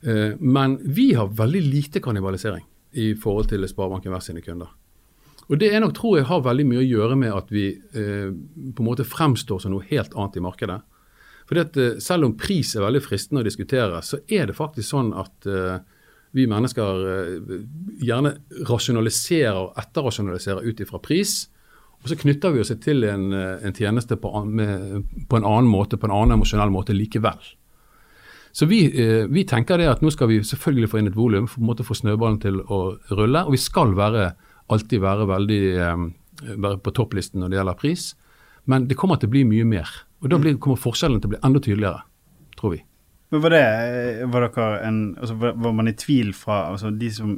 [0.03, 4.73] Eh, men vi har veldig lite kannibalisering i forhold til Sparebanken Vest sine kunder.
[5.51, 8.29] Og Det er nok, tror jeg har veldig mye å gjøre med at vi eh,
[8.33, 10.79] på en måte fremstår som noe helt annet i markedet.
[11.49, 14.89] Fordi at, eh, Selv om pris er veldig fristende å diskutere, så er det faktisk
[14.89, 15.83] sånn at eh,
[16.35, 17.59] vi mennesker eh,
[18.03, 18.39] gjerne
[18.71, 21.51] rasjonaliserer og etterrasjonaliserer ut ifra pris.
[22.03, 25.97] Og så knytter vi oss til en, en tjeneste på, med, på, en annen måte,
[25.97, 27.41] på en annen emosjonell måte likevel.
[28.55, 31.49] Så vi, eh, vi, tenker det at nå skal vi selvfølgelig få inn et volum,
[31.51, 33.41] få snøballen til å rulle.
[33.49, 34.29] Og vi skal være,
[34.73, 36.05] alltid være veldig eh,
[36.55, 38.09] være på topplisten når det gjelder pris.
[38.71, 39.91] Men det kommer til å bli mye mer.
[40.25, 42.05] Og da blir, kommer forskjellen til å bli enda tydeligere,
[42.59, 42.85] tror vi.
[43.35, 43.65] Men Var det,
[44.33, 44.47] var
[44.87, 47.35] en, altså var man i tvil fra altså de som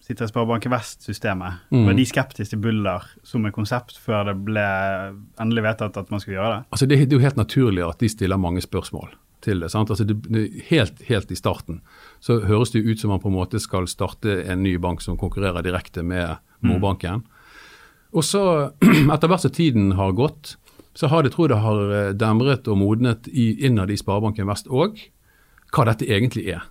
[0.00, 1.82] sitter i Sparebank Vest-systemet, mm.
[1.86, 4.64] var de skeptiske til Buller som et konsept før det ble
[5.42, 6.62] endelig vedtatt at man skulle gjøre det?
[6.70, 9.12] Altså Det, det er jo helt naturlig at de stiller mange spørsmål
[9.44, 9.70] til det.
[9.74, 11.80] Altså det, det, helt, helt, i starten
[12.20, 15.18] så høres det ut som man på en måte skal starte en ny bank som
[15.20, 17.22] konkurrerer direkte med morbanken.
[17.22, 17.38] Mm.
[18.16, 18.42] Og så,
[19.14, 20.56] etter hvert som tiden har gått,
[20.98, 24.48] så har det, tror jeg det har eh, demret og modnet i, innad i Sparebanken
[24.50, 24.98] Vest òg
[25.70, 26.64] hva dette egentlig er.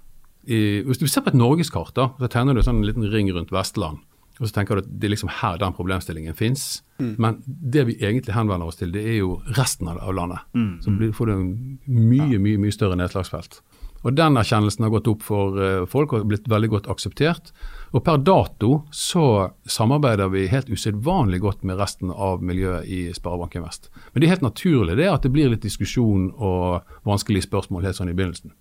[0.50, 3.30] I, hvis du ser på et norgeskart, da, så tegner du en sånn liten ring
[3.32, 4.02] rundt Vestland.
[4.40, 6.82] Og så tenker du at det er liksom her den problemstillingen fins.
[7.00, 7.16] Mm.
[7.20, 10.46] Men det vi egentlig henvender oss til, det er jo resten av landet.
[10.56, 10.78] Mm.
[10.84, 11.50] Så blir, får du en
[11.86, 13.60] mye, mye, mye større nedslagsfelt.
[14.00, 17.52] Og Den erkjennelsen har gått opp for uh, folk og blitt veldig godt akseptert.
[17.92, 23.66] Og Per dato så samarbeider vi helt usedvanlig godt med resten av miljøet i Sparebanken
[23.66, 23.90] Vest.
[24.14, 28.00] Men det er helt naturlig det at det blir litt diskusjon og vanskelige spørsmål helt
[28.00, 28.56] sånn i begynnelsen.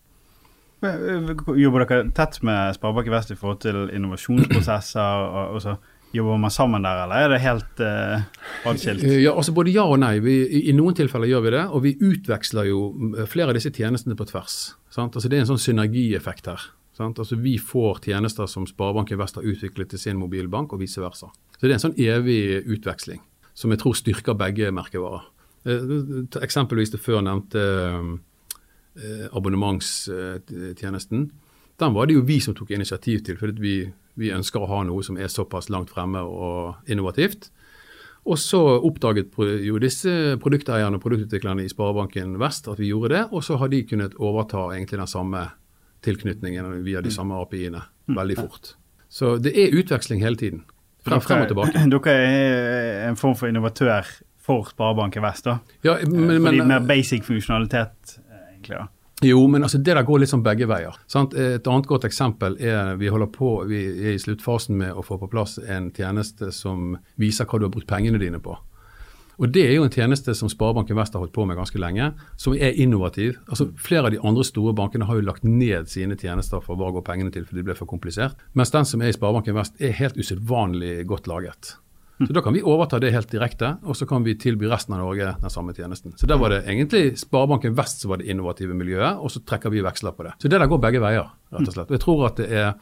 [0.78, 5.24] Eh, jobber dere tett med Sparebanken Vest i forhold til innovasjonsprosesser?
[5.28, 5.78] og, og så
[6.12, 8.22] Jobber man sammen der, eller er det helt uh,
[8.70, 9.02] atskilt?
[9.04, 10.14] Eh, ja, altså Både ja og nei.
[10.24, 12.78] Vi, i, I noen tilfeller gjør vi det, og vi utveksler jo
[13.28, 14.56] flere av disse tjenestene på tvers.
[14.94, 15.18] Sant?
[15.18, 16.64] Altså Det er en sånn synergieffekt her.
[16.96, 17.20] Sant?
[17.20, 21.28] Altså Vi får tjenester som Sparebanken Vest har utviklet til sin mobilbank, og vice versa.
[21.58, 23.20] Så det er en sånn evig utveksling
[23.52, 25.28] som jeg tror styrker begge merkevarer.
[26.40, 28.18] Eksempelvis det før nevnte Eh,
[29.32, 31.28] abonnementstjenesten,
[31.78, 33.36] den var det jo vi som tok initiativ til.
[33.38, 33.74] fordi vi,
[34.18, 37.50] vi ønsker å ha noe som er såpass langt fremme og innovativt.
[38.28, 40.10] Og så oppdaget jo disse
[40.42, 44.18] produkteierne og produktutviklerne i Sparebanken Vest at vi gjorde det, og så har de kunnet
[44.18, 45.44] overta egentlig den samme
[46.04, 47.14] tilknytningen via de mm.
[47.14, 48.18] samme API-ene mm.
[48.18, 48.74] veldig fort.
[49.08, 50.64] Så det er utveksling hele tiden.
[51.06, 51.84] Frem, frem og tilbake.
[51.94, 54.10] Dere er en form for innovatør
[54.48, 55.58] for Sparebanken Vest, da?
[55.86, 58.18] Ja, men, eh, Fordi mer basic funksjonalitet
[58.68, 58.86] egentlig.
[58.86, 58.88] da.
[59.26, 60.94] Jo, men altså det der går litt sånn begge veier.
[61.10, 61.34] Sant?
[61.34, 65.18] Et annet godt eksempel er vi holder på, vi er i sluttfasen med å få
[65.18, 68.54] på plass en tjeneste som viser hva du har brukt pengene dine på.
[69.38, 72.12] Og Det er jo en tjeneste som Sparebanken Vest har holdt på med ganske lenge,
[72.36, 73.36] som er innovativ.
[73.46, 76.90] Altså Flere av de andre store bankene har jo lagt ned sine tjenester for hva
[76.94, 78.34] går pengene til fordi det ble for komplisert.
[78.54, 81.76] Mens den som er i Sparebanken Vest er helt usedvanlig godt laget.
[82.26, 85.04] Så Da kan vi overta det helt direkte, og så kan vi tilby resten av
[85.04, 86.16] Norge den samme tjenesten.
[86.18, 89.70] Så Der var det egentlig Sparebanken Vest som var det innovative miljøet, og så trekker
[89.70, 90.32] vi veksler på det.
[90.38, 91.90] Så det der går begge veier, rett og slett.
[91.90, 92.74] Og Jeg tror at det er,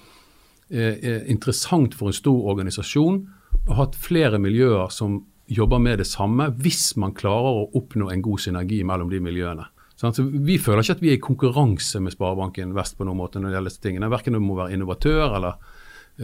[0.71, 3.27] er, er interessant for en stor organisasjon
[3.69, 8.23] å ha flere miljøer som jobber med det samme, hvis man klarer å oppnå en
[8.23, 9.67] god synergi mellom de miljøene.
[9.97, 13.41] Så vi føler ikke at vi er i konkurranse med Sparebanken Vest på noen måte
[13.41, 14.11] når det gjelder disse tingene.
[14.13, 15.76] Verken om å være innovatør eller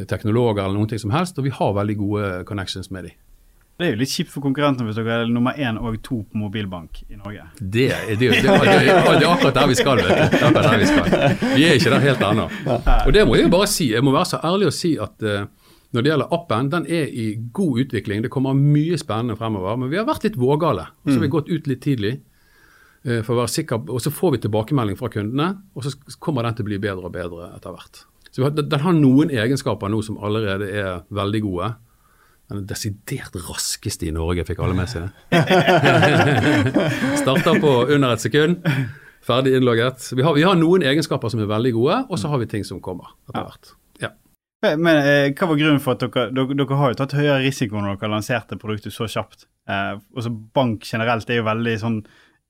[0.08, 3.18] teknologer eller noen ting som helst, og vi har veldig gode connections med dem.
[3.82, 6.38] Det er jo litt kjipt for konkurrentene hvis dere er nummer én og to på
[6.38, 7.48] mobilbank i Norge.
[7.58, 10.44] Det, det, det, det, er akkurat der vi skal, vet du.
[10.54, 11.08] Der vi, skal.
[11.56, 12.44] vi er ikke der helt ennå.
[12.68, 13.88] Og det må jeg jo bare si.
[13.94, 15.48] Jeg må være så ærlig å si at uh,
[15.96, 17.26] når det gjelder appen, den er i
[17.58, 18.22] god utvikling.
[18.22, 19.80] Det kommer mye spennende fremover.
[19.80, 20.86] Men vi har vært litt vågale.
[21.08, 22.14] Så vi har gått ut litt tidlig.
[23.08, 26.46] Uh, for å være sikker, Og så får vi tilbakemelding fra kundene, og så kommer
[26.46, 28.04] den til å bli bedre og bedre etter hvert.
[28.32, 31.74] Så Den har noen egenskaper nå som allerede er veldig gode.
[32.48, 35.12] Den er desidert raskeste i Norge, fikk alle med seg det.
[37.22, 38.64] Starter på under et sekund.
[39.22, 40.08] Ferdig innlogget.
[40.16, 42.66] Vi har, vi har, noen egenskaper som er veldig gode, og så har vi ting
[42.66, 43.72] som kommer etter hvert.
[44.02, 44.10] Ja.
[44.64, 47.78] Men eh, hva var grunnen for at dere, dere, dere, har jo tatt høyere risiko
[47.78, 49.46] når dere lanserte produktet så kjapt?
[49.70, 52.00] Eh, også bank generelt er jo veldig sånn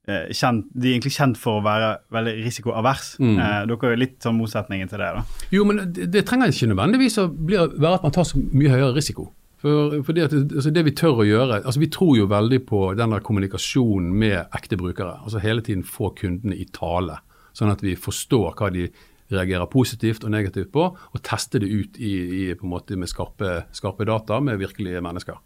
[0.08, 3.12] kjent, de er egentlig kjent for å være veldig risikoavers.
[3.22, 3.36] Mm.
[3.36, 5.10] Eh, dere er jo litt sånn motsetningen til det.
[5.14, 5.46] da.
[5.54, 8.96] Jo, men det, det trenger ikke nødvendigvis å være at man tar så mye høyere
[8.96, 9.28] risiko.
[9.62, 12.80] For, for det, altså det, vi tør å gjøre, altså Vi tror jo veldig på
[12.98, 15.20] den der kommunikasjonen med ekte brukere.
[15.22, 17.20] altså Hele tiden få kundene i tale,
[17.54, 18.88] sånn at vi forstår hva de
[19.32, 22.10] reagerer positivt og negativt på, og teste det ut i,
[22.42, 25.38] i, på en måte med skarpe, skarpe data med virkelige mennesker.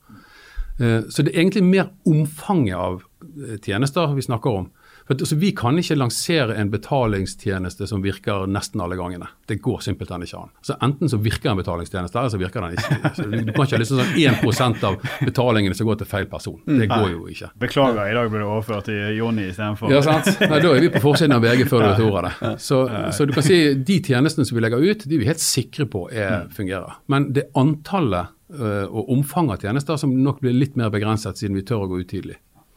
[0.80, 4.68] Eh, så det er egentlig mer omfanget av eh, tjenester vi snakker om.
[5.06, 9.28] For altså, Vi kan ikke lansere en betalingstjeneste som virker nesten alle gangene.
[9.46, 10.50] Det går simpelthen ikke an.
[10.66, 13.12] Så Enten så virker en betalingstjeneste, eller så virker den ikke.
[13.14, 16.58] Så du kan ikke ha liksom sånn 1% av betalingene som går til feil person.
[16.66, 17.52] Det går jo ikke.
[17.62, 19.94] Beklager, i dag ble det overført til Jonny istedenfor.
[19.94, 20.32] Ja, sant.
[20.42, 22.54] Nei, Da er vi på forsiden av VG før du vet ordet av det.
[22.66, 22.82] Så,
[23.14, 25.86] så, du kan si de tjenestene som vi legger ut, de er vi helt sikre
[25.90, 26.98] på er, fungerer.
[27.12, 31.64] Men det antallet og omfanget av tjenester som nok blir litt mer begrenset siden vi
[31.66, 32.36] tør å gå ut tidlig.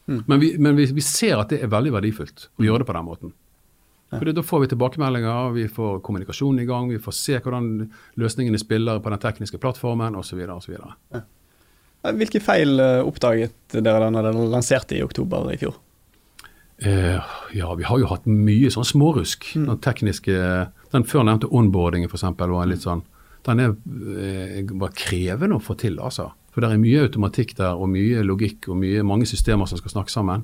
[0.10, 0.24] Mm.
[0.26, 2.96] Men, vi, men vi, vi, ser at det er veldig verdifullt å gjøre det på
[2.98, 3.34] den måten.
[4.10, 7.68] For Da får vi tilbakemeldinger, vi får kommunikasjon i gang, vi får se hvordan
[8.18, 10.42] løsningene spiller på den tekniske plattformen osv.
[10.42, 11.22] Ja.
[12.18, 15.78] Hvilke feil oppdaget dere da når dere lanserte i oktober i fjor?
[16.82, 17.22] Eh,
[17.54, 19.52] ja, vi har jo hatt mye sånn smårusk.
[19.60, 19.66] Mm.
[19.68, 20.36] Den tekniske,
[20.94, 22.24] den før nevnte onboardingen f.eks.
[22.40, 23.04] var litt sånn
[23.48, 26.30] Den er eh, bare krevende å få til, altså.
[26.54, 29.94] For det er mye automatikk der, og mye logikk og mye, mange systemer som skal
[29.94, 30.42] snakke sammen.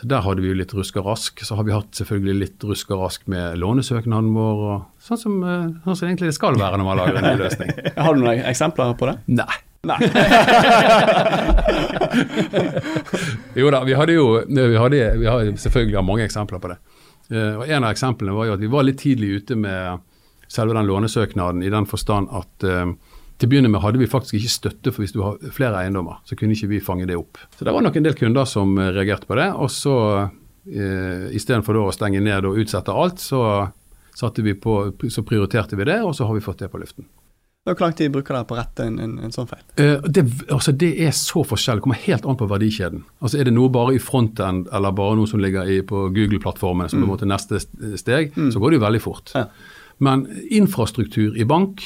[0.00, 1.44] Så Der hadde vi jo litt rusk og rask.
[1.46, 4.56] Så har vi hatt selvfølgelig litt rusk og rask med lånesøknaden vår.
[4.72, 7.36] og Sånn som, eh, sånn som egentlig det skal være når man lager en ny
[7.44, 7.70] løsning.
[8.04, 9.16] har du noen eksempler på det?
[9.30, 9.54] Nei.
[9.82, 9.98] Nei.
[13.58, 16.78] jo da, vi hadde jo vi hadde, vi hadde selvfølgelig mange eksempler på det.
[17.32, 19.98] Uh, og En av eksemplene var jo at vi var litt tidlig ute med
[20.52, 22.92] selve den lånesøknaden, i den forstand at eh,
[23.42, 26.20] til å begynne med hadde vi faktisk ikke støtte for hvis du har flere eiendommer.
[26.28, 27.40] Så kunne ikke vi fange det opp.
[27.56, 29.48] Så det var nok en del kunder som uh, reagerte på det.
[29.58, 33.42] Og så eh, istedenfor å stenge ned og utsette alt, så,
[34.38, 34.76] vi på,
[35.10, 37.08] så prioriterte vi det, og så har vi fått det på luften.
[37.62, 39.62] Hvor lang tid bruker dere på å rette en, en, en sånn feil?
[39.78, 41.82] Uh, det, altså det, er så forskjellig.
[41.82, 43.04] Det kommer helt an på verdikjeden.
[43.22, 46.90] Altså Er det noe bare i frontend eller bare noe som ligger i, på Google-plattformen,
[46.90, 47.06] som mm.
[47.06, 47.14] på en mm.
[47.16, 48.50] måte neste steg, mm.
[48.54, 49.34] så går det jo veldig fort.
[49.38, 49.48] Ja.
[50.02, 51.84] Men infrastruktur i bank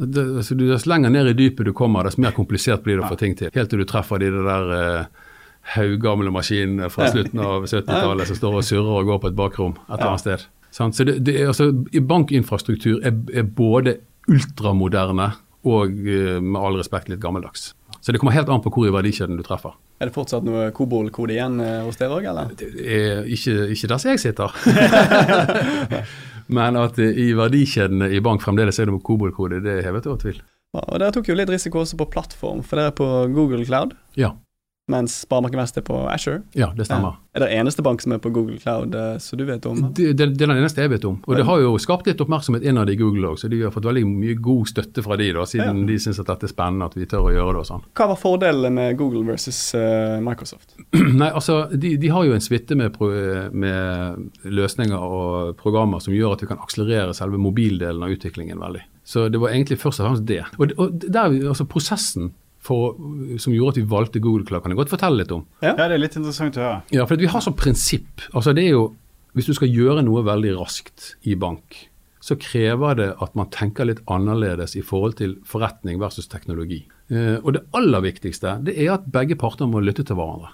[0.00, 3.10] det, altså, Dess lenger ned i dypet du kommer, dess mer komplisert blir det å
[3.10, 3.50] få ting til.
[3.52, 5.26] Helt til du treffer de der uh,
[5.74, 9.76] haugamle maskinene fra slutten av 70-tallet som står og surrer og går på et bakrom
[9.76, 10.46] et eller annet sted.
[10.70, 11.68] Så det, det, altså,
[12.08, 13.98] Bankinfrastruktur er, er både
[14.30, 15.32] ultramoderne
[15.68, 17.74] og eh, med all respekt litt gammeldags.
[18.00, 19.74] Så det kommer helt an på hvor i verdikjeden du treffer.
[20.00, 22.54] Er det fortsatt noe Kobol-kode igjen eh, hos dere òg, eller?
[22.56, 24.54] Det er ikke, ikke der som jeg sitter.
[26.50, 30.20] Men at i verdikjedene i bank fremdeles er det med Kobol-kode, det er hevet over
[30.22, 30.40] tvil.
[30.74, 33.64] Ja, og Dere tok jo litt risiko også på plattform, for dere er på Google
[33.66, 33.96] Cloud.
[34.18, 34.34] Ja
[34.90, 36.42] mens Sparebanken på Asher.
[36.58, 37.18] Ja, det stemmer.
[37.30, 39.78] Er det eneste bank som er på Google Cloud, som så du vet om?
[39.94, 41.20] Det, det, det er den eneste jeg vet om.
[41.28, 43.86] Og det har jo skapt litt oppmerksomhet innad i Google òg, så de har fått
[43.86, 45.86] veldig mye god støtte fra de da, siden ja.
[45.92, 47.86] de syns at dette er spennende at vi tør å gjøre det og sånn.
[47.94, 50.74] Hva var fordelene med Google versus uh, Microsoft?
[51.22, 52.98] Nei, altså, de, de, har jo en suite med,
[53.54, 58.82] med, løsninger og programmer som gjør at vi kan akselerere selve mobildelen av utviklingen veldig.
[59.06, 60.42] Så det var egentlig først og fremst det.
[60.58, 62.96] Og, og der, altså prosessen for,
[63.40, 65.46] som gjorde at vi valgte Google Cloud, kan jeg godt fortelle litt om.
[65.64, 66.80] Ja, ja det er litt interessant å høre.
[66.92, 68.90] Ja, for Vi har som prinsipp altså det er jo,
[69.32, 71.76] Hvis du skal gjøre noe veldig raskt i bank,
[72.20, 76.82] så krever det at man tenker litt annerledes i forhold til forretning versus teknologi.
[77.14, 80.50] Eh, og Det aller viktigste det er at begge parter må lytte til hverandre.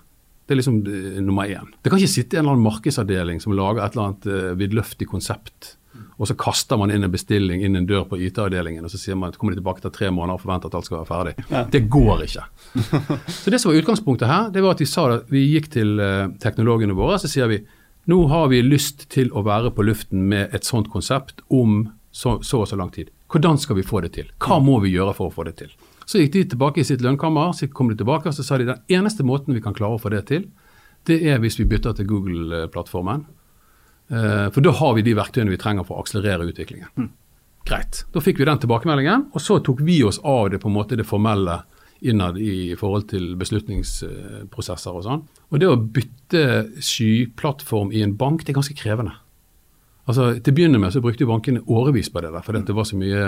[0.46, 1.72] Det er liksom det, nummer én.
[1.82, 5.08] Det kan ikke sitte en eller annen markedsavdeling som lager et eller annet eh, vidløftig
[5.10, 5.72] konsept
[6.16, 9.18] og så kaster man inn en bestilling inn en dør på IT-avdelingen, og så sier
[9.20, 11.34] man kommer de tilbake til tre måneder og forventer at alt skal være ferdig.
[11.50, 11.64] Ja.
[11.72, 12.46] Det går ikke.
[13.42, 16.00] så det som var utgangspunktet her, det var at vi sa at vi gikk til
[16.00, 17.60] uh, teknologene våre så sier vi
[18.06, 22.38] nå har vi lyst til å være på luften med et sånt konsept om så,
[22.40, 23.10] så og så lang tid.
[23.32, 24.28] Hvordan skal vi få det til?
[24.40, 25.72] Hva må vi gjøre for å få det til?
[26.06, 28.68] Så gikk de tilbake i sitt lønnkammer, så kom de tilbake og så sa de
[28.68, 30.46] den eneste måten vi kan klare å få det til,
[31.06, 33.26] det er hvis vi bytter til Google-plattformen.
[34.08, 36.90] Eh, for da har vi de verktøyene vi trenger for å akselerere utviklingen.
[36.96, 37.10] Mm.
[37.66, 38.04] Greit.
[38.14, 40.98] Da fikk vi den tilbakemeldingen, og så tok vi oss av det på en måte
[40.98, 41.64] det formelle
[42.06, 45.22] innad i forhold til beslutningsprosesser og sånn.
[45.50, 46.42] Og det å bytte
[46.84, 49.16] skyplattform i en bank, det er ganske krevende.
[50.06, 52.86] Altså, Til å begynne med så brukte bankene årevis på det, der, fordi det var
[52.86, 53.22] så mye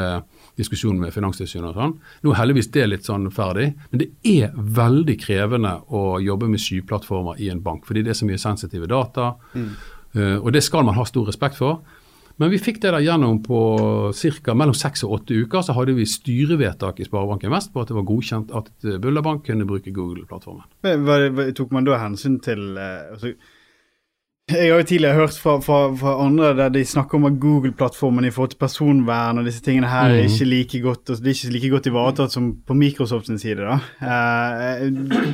[0.61, 1.95] diskusjon med Finanstilsynet og sånn.
[2.23, 6.63] Nå er heldigvis det litt sånn ferdig, men det er veldig krevende å jobbe med
[6.63, 9.33] skyplattformer i en bank, fordi det er så mye sensitive data.
[9.59, 9.73] Mm.
[10.17, 11.83] Eh, og det skal man ha stor respekt for.
[12.39, 13.61] Men vi fikk det der gjennom på
[14.15, 15.65] cirka mellom seks og åtte uker.
[15.67, 19.47] Så hadde vi styrevedtak i Sparebanken Vest på at det var godkjent at eh, Bullerbank
[19.49, 20.67] kunne bruke Google-plattformen.
[21.59, 23.35] Tok man da hensyn til eh, altså,
[24.49, 28.25] Jeg har jo tidligere hørt fra, fra, fra andre der de snakker om at Google-plattformen
[28.25, 30.31] i forhold til personvern og disse tingene her er mm.
[30.31, 33.67] ikke like godt altså, det er ikke like godt ivaretatt som på Microsofts side.
[33.67, 33.83] da.
[33.99, 34.87] Eh,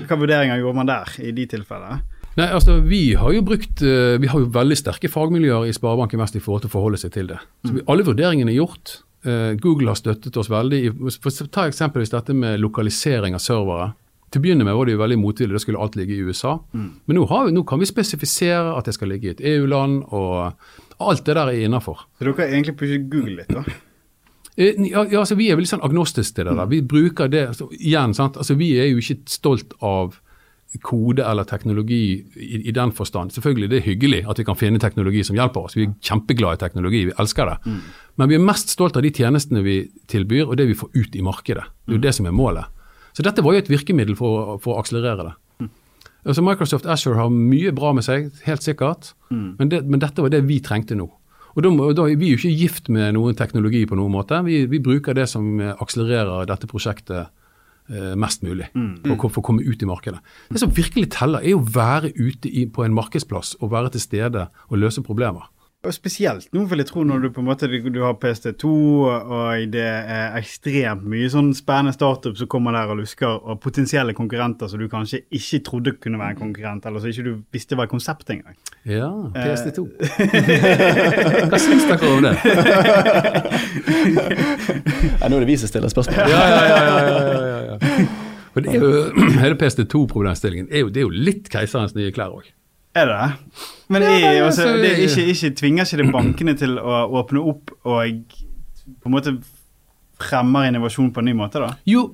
[0.09, 2.01] hva vurderinger gjorde man der i de tilfellene?
[2.39, 6.23] Nei, altså Vi har jo brukt, uh, vi har jo veldig sterke fagmiljøer i Sparebanken
[6.23, 7.41] Vest i forhold til å forholde seg til det.
[7.67, 8.99] Så vi, Alle vurderingene er gjort.
[9.25, 10.83] Uh, Google har støttet oss veldig.
[11.23, 13.93] For, ta eksempelvis dette med lokalisering av servere.
[14.35, 16.57] Til å begynne med var det jo veldig motvillig, det skulle alt ligge i USA.
[16.75, 16.89] Mm.
[17.07, 20.99] Men nå, vi, nå, kan vi spesifisere at det skal ligge i et EU-land, og
[20.99, 22.03] alt det der er innafor.
[22.19, 23.63] Så dere har egentlig plutselig Google litt, da?
[24.57, 26.69] Eh, ja, ja, altså Vi er veldig sånn agnostiske til det der.
[26.71, 28.37] Vi bruker det altså, igjen, sant?
[28.39, 30.19] Altså Vi er jo ikke stolt av
[30.83, 33.33] kode eller teknologi i, i, den forstand.
[33.35, 35.77] Selvfølgelig det er hyggelig at vi kan finne teknologi som hjelper oss.
[35.77, 37.57] Vi er kjempeglade i teknologi, vi elsker det.
[37.67, 37.81] Mm.
[38.21, 39.79] Men vi er mest stolt av de tjenestene vi
[40.11, 41.67] tilbyr og det vi får ut i markedet.
[41.85, 42.07] Det er jo mm.
[42.07, 42.87] det som er målet.
[43.15, 45.35] Så dette var jo et virkemiddel for, for å akselerere det.
[45.63, 45.71] Mm.
[46.25, 49.47] Altså Microsoft Azure har mye bra med seg, helt sikkert, mm.
[49.61, 51.07] men, det, men, dette var det vi trengte nå.
[51.55, 54.41] Og da, da, Vi er jo ikke gift med noen teknologi på noen måte.
[54.43, 57.44] Vi, vi bruker det som akselererer dette prosjektet Eh,
[58.17, 59.03] mest mulig mm.
[59.05, 60.23] for, for, å komme ut i markedet.
[60.49, 64.05] Det som virkelig teller, er å være ute i, på en markedsplass og være til
[64.07, 65.51] stede og løse problemer.
[65.93, 69.85] Spesielt nå vil jeg tro når du på en måte du har PST2 og det
[69.85, 74.79] er ekstremt mye sånn spennende startup som kommer der og lusker, og potensielle konkurrenter som
[74.81, 77.93] du kanskje ikke trodde kunne være en konkurrent, eller som ikke du visste var et
[77.93, 78.57] konsept engang.
[78.89, 79.81] Ja, PST2.
[80.01, 80.09] Eh.
[81.53, 82.35] Hva syns dere om det?
[85.21, 86.17] ja, nå er det vi som stiller spørsmål.
[86.33, 86.99] ja, ja, ja, ja,
[87.49, 87.77] ja, ja.
[88.55, 88.91] For det er jo,
[89.43, 92.47] Hele PST2-problemstillingen er, er jo litt keiserens nye klær òg.
[92.95, 93.59] Er det det?
[93.93, 97.43] Men ja, jeg, også, altså, det ikke, ikke, tvinger ikke det bankene til å åpne
[97.43, 98.35] opp og
[99.03, 99.35] på en måte
[100.21, 101.73] fremmer innovasjon på en ny måte, da?
[101.89, 102.07] Jo,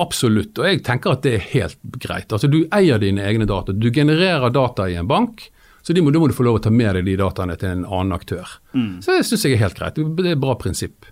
[0.00, 0.58] absolutt.
[0.60, 2.30] Og jeg tenker at det er helt greit.
[2.30, 3.74] Altså, Du eier dine egne data.
[3.74, 5.48] Du genererer data i en bank.
[5.82, 7.86] Så da må, må, du få lov å ta med deg de dataene til en
[7.88, 8.48] annen aktør.
[8.76, 9.00] Mm.
[9.02, 9.98] Så det syns jeg er helt greit.
[9.98, 11.08] Det er et bra prinsipp.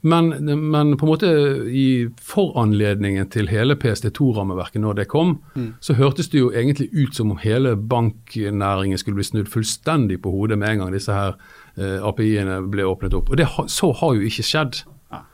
[0.00, 0.28] Men,
[0.70, 1.28] men, på en måte
[1.74, 5.72] i foranledningen til hele PST2-rammeverket når det kom, mm.
[5.82, 10.30] så hørtes det jo egentlig ut som om hele banknæringen skulle bli snudd fullstendig på
[10.30, 11.34] hodet med en gang disse her
[11.74, 13.32] eh, API-ene ble åpnet opp.
[13.32, 14.84] Og det, så har jo ikke skjedd.
[15.10, 15.24] Ja.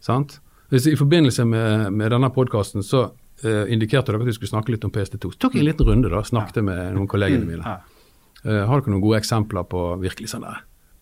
[0.00, 0.38] Sant?
[0.72, 3.10] I forbindelse med, med denne podkasten så
[3.44, 5.34] eh, indikerte dere at vi skulle snakke litt om PST2.
[5.34, 6.66] Så tok jeg en liten runde, da, snakket ja.
[6.70, 7.76] med noen kollegene mine.
[8.46, 10.56] Eh, har dere noen gode eksempler på virkelig sånne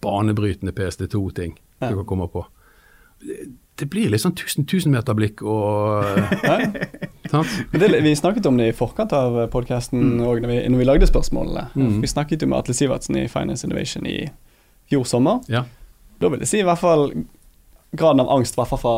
[0.05, 1.87] banebrytende PST2-ting ja.
[1.87, 2.42] dere kommer på?
[3.74, 6.04] Det blir litt sånn tusen tusenmeterblikk og
[7.74, 10.16] det, Vi snakket om det i forkant av podkasten mm.
[10.20, 11.66] når, når, vi lagde spørsmålene.
[11.74, 11.96] Mm.
[12.04, 14.18] Vi snakket jo med Atle Sivertsen i Finance Innovation i
[14.90, 15.42] fjor sommer.
[15.50, 15.64] Ja.
[16.22, 17.08] Da vil jeg si i hvert fall
[17.94, 18.96] graden av angst, i hvert fall fra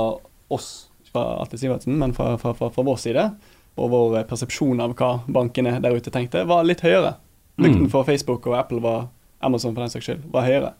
[0.52, 3.28] oss, ikke fra Atle Sivertsen, men fra, fra, fra, fra, vår side,
[3.76, 7.16] og vår persepsjon av hva bankene der ute tenkte, var litt høyere.
[7.56, 7.92] Lykten mm.
[7.92, 9.08] for Facebook og Apple var
[9.44, 10.74] Amazon for den saks skyld, var høyere.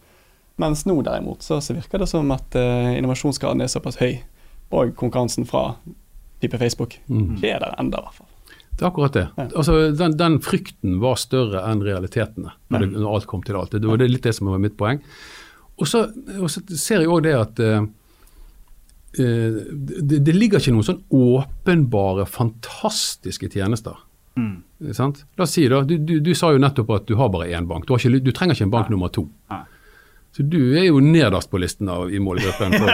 [0.57, 4.23] Mens nå derimot så, så virker det som at uh, innovasjonsgraden er såpass høy,
[4.73, 5.75] og konkurransen fra
[6.41, 7.37] type Facebook mm.
[7.45, 8.33] er der enda, i hvert fall.
[8.77, 9.27] Det er akkurat det.
[9.37, 9.47] Ja.
[9.57, 13.73] Altså, den, den, frykten var større enn realitetene når, det, når, alt kom til alt.
[13.73, 15.01] Det var det litt det som var mitt poeng.
[15.77, 16.07] Og så,
[16.41, 17.87] og så ser jeg òg det at uh,
[19.17, 23.97] det, det, ligger ikke noen sånn åpenbare, fantastiske tjenester.
[24.37, 24.59] Mm.
[24.85, 27.69] La oss si da, du, du, du, sa jo nettopp at du har bare én
[27.69, 27.89] bank.
[27.89, 28.97] Du, ikke, du trenger ikke en bank ja.
[28.97, 29.25] nummer to.
[29.53, 29.63] Ja.
[30.37, 32.75] Så du er jo nederst på listen av, i målgruppen.
[32.77, 32.89] For,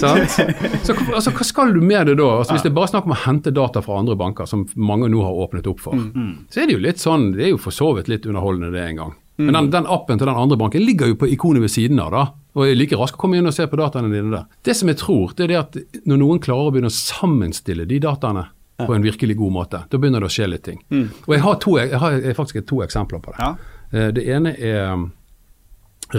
[0.00, 2.28] så altså, hva skal du med det da?
[2.38, 5.10] Altså, hvis det er bare snakk om å hente data fra andre banker, som mange
[5.12, 6.06] nå har åpnet opp for, mm.
[6.14, 6.30] mm.
[6.48, 8.86] så er det jo litt sånn, det er jo for så vidt litt underholdende det
[8.86, 9.12] en gang.
[9.36, 9.44] Mm.
[9.44, 12.14] Men den, den, appen til den andre banken ligger jo på ikonet ved siden av,
[12.14, 12.24] da.
[12.54, 14.46] Og er like raskt å komme inn og se på dataene dine der.
[14.64, 17.84] Det som jeg tror, det er det at når noen klarer å begynne å sammenstille
[17.90, 18.46] de dataene
[18.80, 20.80] på en virkelig god måte, da begynner det å skje litt ting.
[20.88, 21.06] Mm.
[21.26, 23.44] Og jeg har, to, jeg har faktisk to eksempler på det.
[23.44, 23.74] Ja.
[23.90, 25.04] Eh, det ene er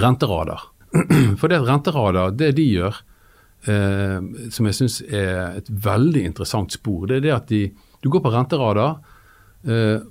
[0.02, 0.70] renteradar.
[1.40, 3.00] For det renteradar, det de gjør,
[3.70, 4.18] eh,
[4.54, 7.62] som jeg syns er et veldig interessant spor, det er det at de,
[8.04, 8.98] du går på renteradar.
[9.66, 10.04] Eh,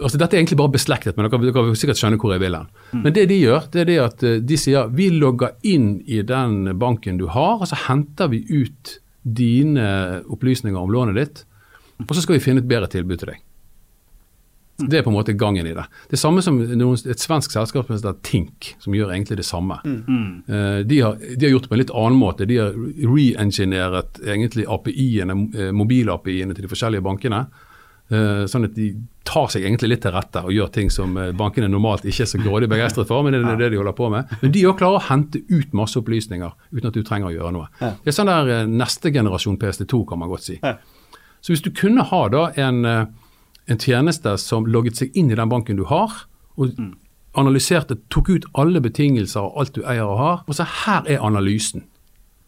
[0.00, 2.56] altså Dette er egentlig bare beslektet, men dere, dere vil sikkert skjønne hvor jeg vil
[2.58, 2.70] hen.
[2.92, 3.02] Mm.
[3.04, 6.22] Men det de gjør, det er det at eh, de sier vi logger inn i
[6.26, 11.44] den banken du har, og så henter vi ut dine opplysninger om lånet ditt,
[12.06, 13.42] og så skal vi finne et bedre tilbud til deg.
[14.78, 15.84] Det er på en måte gangen i det.
[16.10, 19.80] Det samme som noen, et svensk selskap som heter Tink, som gjør egentlig det samme.
[19.82, 20.28] Mm.
[20.46, 22.46] Uh, de, har, de, har, gjort det på en litt annen måte.
[22.46, 27.42] De har re-engineret egentlig API-ene, uh, mobil-API-ene til de forskjellige bankene.
[28.08, 28.92] Uh, sånn at de
[29.26, 32.38] tar seg egentlig litt til rette og gjør ting som bankene normalt ikke er så
[32.40, 34.30] grådig begeistret for, men det er det de holder på med.
[34.40, 37.56] Men de òg klarer å hente ut masse opplysninger uten at du trenger å gjøre
[37.58, 37.66] noe.
[37.82, 40.62] Det er sånn der neste generasjon PSD2, kan man godt si.
[41.42, 42.80] Så hvis du kunne ha da en
[43.68, 46.14] en tjeneste som logget seg inn i den banken du har,
[46.58, 46.92] og mm.
[47.38, 51.24] analyserte, tok ut alle betingelser og alt du eier og har, og så her er
[51.24, 51.84] analysen.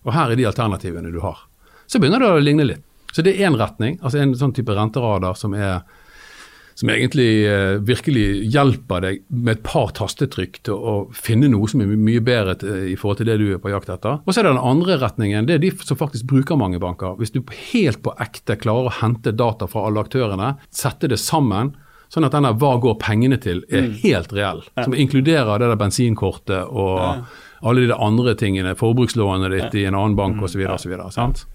[0.09, 1.45] Og her er de alternativene du har.
[1.87, 2.85] Så begynner det å ligne litt.
[3.13, 5.83] Så det er én retning, altså en sånn type renteradar som er
[6.79, 11.83] som egentlig eh, virkelig hjelper deg med et par tastetrykk til å finne noe som
[11.85, 14.23] er mye bedre til, i forhold til det du er på jakt etter.
[14.25, 17.19] Og så er det den andre retningen, det er de som faktisk bruker mange banker.
[17.21, 17.43] Hvis du
[17.73, 21.75] helt på ekte klarer å hente data fra alle aktørene, sette det sammen,
[22.11, 23.95] sånn at denne 'hva går pengene til' er mm.
[24.03, 24.65] helt reell.
[24.83, 27.15] Som inkluderer det der bensinkortet og ja.
[27.63, 30.67] alle de andre tingene, forbrukslånet ditt i en annen bank osv.
[31.11, 31.47] sant?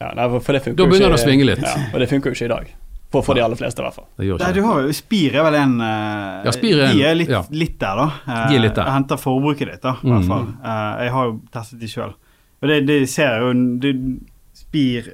[0.00, 1.60] Ja, for det da begynner det å svinge litt.
[1.60, 2.70] Ja, og det funker jo ikke i dag.
[3.10, 4.06] For, for de aller fleste, i hvert fall.
[4.22, 7.32] Nei, du har jo Spir er vel en uh, ja, Spir er, De er litt,
[7.32, 7.40] ja.
[7.50, 8.04] litt der, da.
[8.22, 8.86] Uh, de er litt der.
[8.86, 10.44] Jeg henter forbruket ditt, da, i hvert fall.
[10.62, 12.12] Uh, jeg har jo testet de sjøl.
[12.60, 13.96] Og det, det ser jo det,
[14.60, 15.08] Spir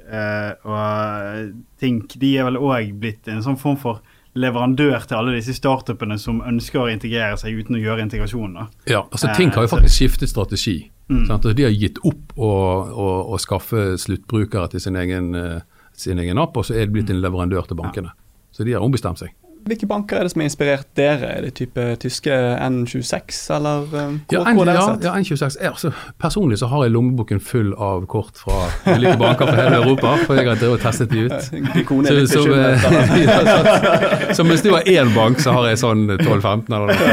[0.67, 4.03] og Tink de er vel òg blitt en sånn form for
[4.37, 8.59] leverandør til alle disse startupene som ønsker å integrere seg uten å gjøre integrasjonen.
[8.59, 8.91] Da.
[8.91, 10.75] Ja, altså Tink har jo faktisk skiftet strategi.
[11.09, 11.23] Mm.
[11.23, 12.51] Altså, de har gitt opp å,
[12.91, 15.63] å, å skaffe sluttbrukere til sin egen uh,
[15.97, 18.13] sin egen app, og så er det blitt en leverandør til bankene.
[18.53, 19.35] Så de har ombestemt seg.
[19.67, 21.29] Hvilke banker er det som har inspirert dere?
[21.37, 25.57] Er det type tyske N26, eller um, ja, N, ja, ja, N26.
[25.59, 25.91] Er, altså,
[26.21, 30.39] personlig så har jeg lommeboken full av kort fra ulike banker fra hele Europa, for
[30.39, 31.49] jeg har drevet og testet de ut.
[31.77, 35.81] De kone er litt så, så, så mens det var én bank, så har jeg
[35.83, 36.95] sånn 12-15 eller noe.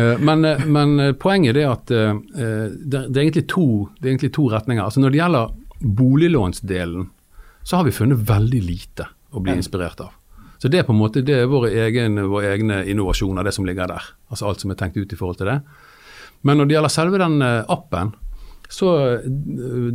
[0.00, 4.30] Eh, men, eh, men, eh, poenget er at det, det, er to, det, er egentlig
[4.36, 4.82] to, retninger.
[4.84, 7.08] Altså Når det gjelder boliglånsdelen,
[7.70, 10.16] så har vi funnet veldig lite å bli inspirert av.
[10.58, 13.68] Så det er på en måte det er våre egne, våre egne innovasjoner, det som
[13.68, 14.08] ligger der.
[14.28, 15.60] Altså alt som er tenkt ut i forhold til det.
[16.42, 18.10] Men når det gjelder selve den eh, appen,
[18.70, 19.30] så eh,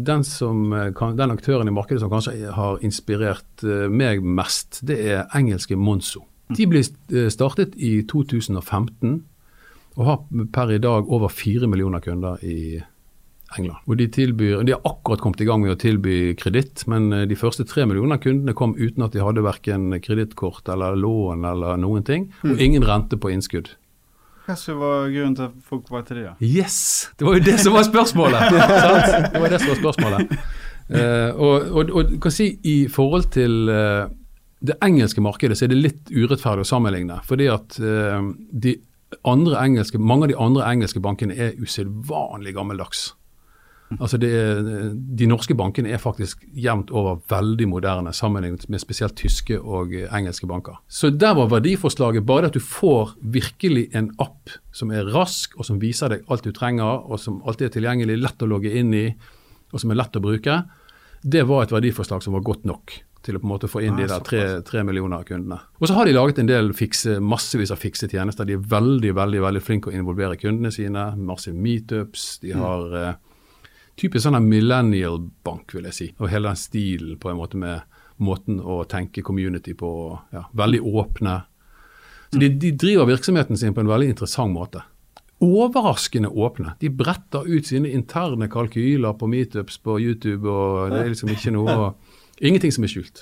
[0.07, 5.27] den, som, eh, den aktøren i markedet som kanskje har inspirert meg mest, det er
[5.35, 6.23] engelske Monzo.
[6.55, 6.85] De ble
[7.33, 9.19] startet i 2015
[9.95, 12.79] og har per i dag over fire millioner kunder i
[13.57, 13.81] England.
[13.85, 17.25] Og de, tilbyr, de har akkurat kommet i gang med å tilby kreditt, men eh,
[17.29, 21.81] de første tre millioner kundene kom uten at de hadde verken kredittkort eller lån eller
[21.81, 22.61] noen ting, og mm.
[22.67, 23.75] ingen rente på innskudd.
[24.45, 26.33] Hva var grunnen til at folk var til det?
[26.45, 27.09] Yes!
[27.17, 28.43] Det var jo det som var spørsmålet!
[29.33, 30.35] det var det som var spørsmålet.
[30.85, 34.05] Uh, og, og, og, kan si i forhold til uh,
[34.61, 37.17] det engelske markedet så er det litt urettferdig å sammenligne.
[37.25, 38.21] fordi at uh,
[38.53, 38.75] de
[39.25, 43.15] andre engelske, mange av de andre engelske bankene er usedvanlig gammeldags.
[43.93, 44.63] Altså er,
[44.95, 50.49] de norske bankene er faktisk jevnt over veldig moderne sammenlignet med spesielt tyske og engelske
[50.49, 50.79] banker.
[50.89, 55.67] Så der var verdiforslaget bare at du får virkelig en app som er rask, og
[55.69, 58.93] som viser deg alt du trenger, og som alltid er tilgjengelig, lett å logge inn
[58.97, 59.09] i,
[59.71, 60.63] og som er lett å bruke.
[61.21, 63.95] Det var et verdiforslag som var godt nok til å på en måte få inn
[63.97, 65.57] de der tre, tre, millioner kundene.
[65.81, 68.45] Og så har de laget en del fikse, massevis av fikse tjenester.
[68.45, 71.07] De er veldig veldig, veldig flinke å involvere kundene sine.
[71.17, 72.27] Masse meetups.
[72.43, 72.61] De mm.
[72.61, 73.23] har mm
[73.99, 76.07] typisk sånn millennial-bank, vil jeg si.
[76.19, 77.85] Og hele den stilen på en måte med
[78.23, 79.91] måten å tenke community på.
[80.35, 81.37] Ja, veldig åpne.
[82.31, 84.83] Så de, de, driver virksomheten sin på en veldig interessant måte.
[85.43, 86.75] Overraskende åpne.
[86.79, 91.55] De bretter ut sine interne kalkyler på meetups på YouTube, og det er liksom ikke
[91.55, 91.93] noe
[92.43, 93.21] Ingenting som er skjult.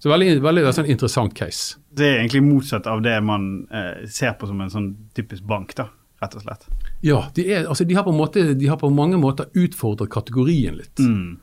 [0.00, 1.76] Så veldig, veldig sånn interessant case.
[1.92, 5.74] Det er egentlig motsatt av det man eh, ser på som en sånn typisk bank,
[5.76, 5.90] da,
[6.24, 6.64] rett og slett.
[7.00, 11.00] Ja, de, er, altså, de, har måte, de, har på mange måter utfordret kategorien litt.
[11.00, 11.38] Mm.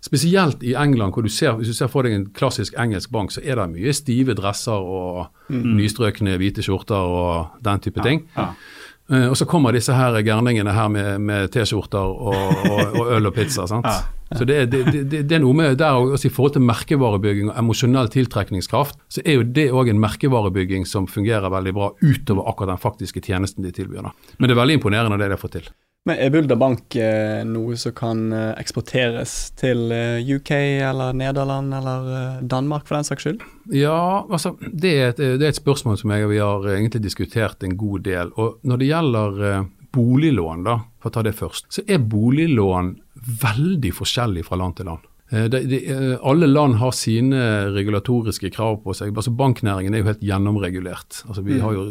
[0.00, 3.34] Spesielt i England, hvor du ser, hvis du ser for deg en klassisk engelsk bank,
[3.34, 5.66] så er det mye stive dresser og mm.
[5.76, 8.24] nystrøkne hvite skjorter og den type ting.
[8.36, 8.78] Ja, ja.
[9.10, 13.26] Uh, og så kommer disse her gærningene her med, med T-skjorter og, og, og, øl
[13.26, 13.66] og pizza.
[13.66, 13.88] sant?
[13.90, 14.19] Ja.
[14.38, 17.58] Så det, det, det, det, er noe med der også I forhold til merkevarebygging og
[17.58, 22.76] emosjonell tiltrekningskraft, så er jo det òg en merkevarebygging som fungerer veldig bra utover akkurat
[22.76, 24.04] den faktiske tjenesten de tilbyr.
[24.06, 24.14] Da.
[24.38, 25.70] Men det er veldig imponerende det de har fått til.
[26.08, 31.74] Men Er Bulder Bank eh, noe som kan eh, eksporteres til eh, UK eller Nederland
[31.76, 32.06] eller
[32.40, 33.42] Danmark for den saks skyld?
[33.76, 37.66] Ja, altså det er, et, det er et spørsmål som jeg, vi har egentlig diskutert
[37.66, 38.32] en god del.
[38.40, 39.44] Og Når det gjelder
[39.92, 42.94] boliglån, da, for å ta det først, så er boliglån
[43.42, 45.06] veldig forskjellig fra land til land.
[45.30, 45.78] De, de,
[46.26, 47.38] alle land har sine
[47.70, 49.12] regulatoriske krav på seg.
[49.14, 51.20] altså Banknæringen er jo helt gjennomregulert.
[51.28, 51.60] Altså Vi mm.
[51.62, 51.84] har jo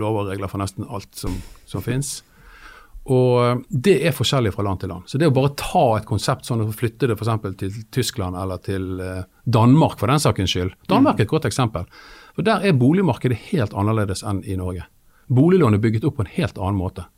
[0.00, 1.34] lover og regler for nesten alt som,
[1.68, 2.14] som finnes.
[3.08, 5.08] Og Det er forskjellig fra land til land.
[5.08, 7.56] Så det å bare ta et konsept sånn og flytte det f.eks.
[7.60, 10.74] til Tyskland eller til eh, Danmark for den sakens skyld.
[10.88, 11.88] Danmark er et godt eksempel.
[12.36, 14.84] For Der er boligmarkedet helt annerledes enn i Norge.
[15.28, 17.08] Boliglån er bygget opp på en helt annen måte.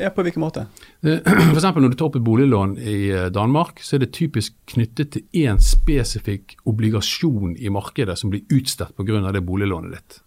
[0.00, 0.66] Ja, På hvilken måte?
[1.02, 1.28] F.eks.
[1.50, 4.56] for eksempel Når du tar opp et boliglån i eh, Danmark, så er det typisk
[4.72, 9.22] knyttet til én spesifikk obligasjon i markedet som blir utstedt pga.
[9.32, 10.20] det boliglånet ditt.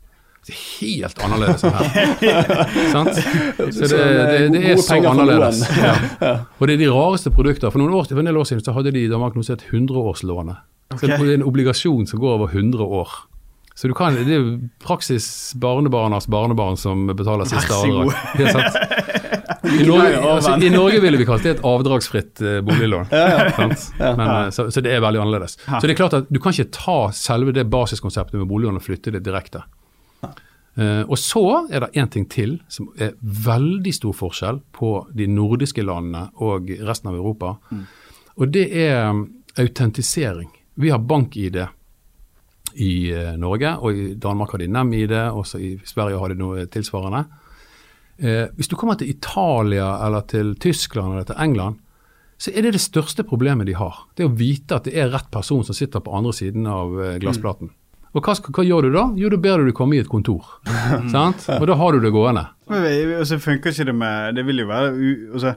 [0.44, 1.92] Det er helt annerledes enn her.
[2.96, 3.16] Sant?
[3.16, 5.64] Så det, det, det er så annerledes.
[5.84, 6.34] Ja.
[6.60, 7.72] Og det er de rareste produkter.
[7.72, 9.56] For noen år, for en del år siden så hadde de i Danmark noe som
[9.56, 10.66] het 100-årslånet.
[11.00, 13.16] Så det er en obligasjon som går over 100 år.
[13.76, 14.50] Så du kan, det er
[14.84, 18.12] praksis barnebarnas barnebarn som betaler siste avdrag.
[19.64, 23.08] I Norge, altså, I Norge, ville vi kalt det et avdragsfritt uh, boliglån.
[23.14, 25.56] Men, uh, så, så, det er veldig annerledes.
[25.64, 28.84] Så det er klart at Du kan ikke ta selve det basiskonseptet med boliglån og
[28.84, 29.64] flytte det direkte.
[30.74, 35.28] Uh, og så er det én ting til som er veldig stor forskjell på de
[35.30, 37.56] nordiske landene og resten av Europa.
[37.70, 37.86] Mm.
[38.42, 39.28] Og det er um,
[39.62, 40.50] autentisering.
[40.82, 41.62] Vi har bank-ID.
[42.74, 46.64] i eh, Norge, og i Danmark har de NemID, også i Sverige har de noe
[46.66, 47.20] tilsvarende.
[48.18, 51.80] Eh, hvis du kommer til Italia eller til Tyskland eller til England,
[52.38, 54.04] så er det det største problemet de har.
[54.18, 57.18] Det å vite at det er rett person som sitter på andre siden av eh,
[57.24, 57.72] glassplaten.
[57.72, 57.80] Mm.
[58.14, 59.04] Og hva, hva, gjør du da?
[59.18, 60.60] Jo, da ber du dem komme i et kontor.
[61.14, 61.48] sant?
[61.56, 62.46] Og da har du det gående.
[62.70, 64.92] Men, så funker ikke det med Det vil jo være
[65.36, 65.52] altså,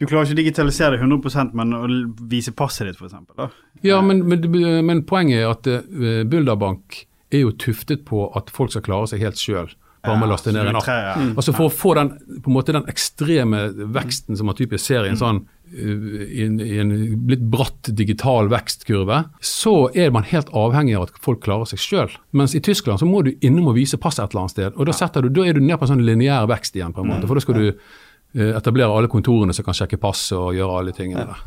[0.00, 1.82] Du klarer ikke å digitalisere det 100% men å
[2.30, 3.54] vise passet ditt, f.eks.
[3.86, 4.48] Ja, men, men,
[4.88, 9.22] men, poenget er at uh, Bulderbank er jo tuftet på at folk skal klare seg
[9.22, 9.70] helt sjøl
[10.04, 10.88] bare med å laste ned en app.
[10.88, 11.30] Mm.
[11.34, 12.10] Altså For å få den,
[12.42, 15.20] på en måte den ekstreme veksten som man typisk ser i en mm.
[15.20, 16.92] sånn uh, i en, i en
[17.30, 22.18] litt bratt digital vekstkurve, så er man helt avhengig av at folk klarer seg sjøl.
[22.38, 24.74] Mens i Tyskland så må du innom og vise pass et eller annet sted.
[24.76, 27.12] og Da, du, da er du ned på en sånn lineær vekst igjen, på en
[27.12, 27.26] måte.
[27.26, 27.30] Mm.
[27.30, 30.96] For da skal du uh, etablere alle kontorene som kan sjekke pass og gjøre alle
[30.96, 31.46] tingene der.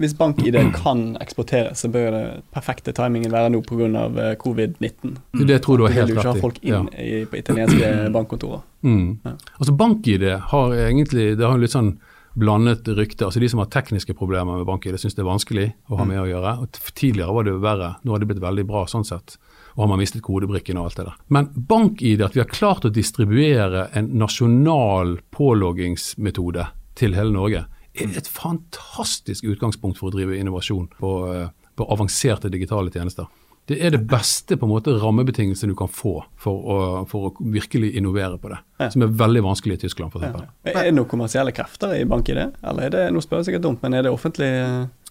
[0.00, 3.86] Hvis BankID kan eksporteres, så bør det perfekte timingen være nå pga.
[3.86, 5.16] Eh, covid-19.
[5.34, 5.46] Mm.
[5.46, 6.14] Det tror du er helt rett i.
[6.14, 7.04] Du vil jo ikke ha folk inn ja.
[7.04, 8.66] i, på italienske bankkontorer.
[8.86, 9.08] Mm.
[9.24, 9.32] Ja.
[9.58, 11.96] Altså BankID har egentlig det har litt sånn
[12.36, 13.24] blandet rykte.
[13.24, 16.10] Altså De som har tekniske problemer med BankID, syns det er vanskelig å ha mm.
[16.12, 16.54] med å gjøre.
[16.62, 17.92] Og tidligere var det jo verre.
[18.04, 19.38] Nå har det blitt veldig bra sånn sett.
[19.76, 21.16] Og har man mistet kodebrikken og alt det der.
[21.32, 27.66] Men BankID, at vi har klart å distribuere en nasjonal påloggingsmetode til hele Norge,
[27.96, 33.26] er et fantastisk utgangspunkt for å drive innovasjon på, eh, på avanserte digitale tjenester.
[33.66, 36.76] Det er det beste på en måte rammebetingelsene du kan få for å,
[37.10, 38.60] for å virkelig innovere på det.
[38.78, 38.86] Ja.
[38.92, 40.36] Som er veldig vanskelig i Tyskland, f.eks.
[40.38, 40.70] Ja.
[40.70, 42.38] Er det noen kommersielle krefter i BankID?
[42.62, 44.50] Eller er det, nå spør jeg sikkert dumt, men er det offentlig?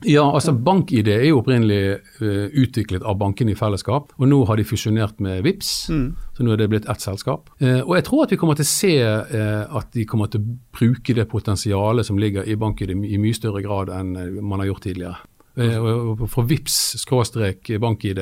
[0.08, 4.16] Ja, altså BankID er jo opprinnelig uh, utviklet av bankene i fellesskap.
[4.16, 6.08] Og nå har de fusjonert med VIPS, mm.
[6.38, 7.52] så nå er det blitt ett selskap.
[7.60, 10.46] Uh, og jeg tror at vi kommer til å se uh, at de kommer til
[10.46, 14.72] å bruke det potensialet som ligger i BankID i mye større grad enn man har
[14.72, 15.20] gjort tidligere.
[15.56, 18.20] For VIPS skråstrek BankID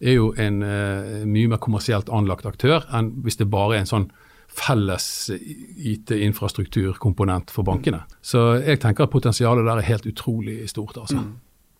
[0.00, 3.90] er jo en uh, mye mer kommersielt anlagt aktør enn hvis det bare er en
[3.90, 4.08] sånn
[4.56, 5.28] felles
[5.76, 8.04] IT-infrastrukturkomponent for bankene.
[8.24, 10.96] Så jeg tenker at potensialet der er helt utrolig stort.
[10.96, 11.20] altså.
[11.20, 11.34] Mm.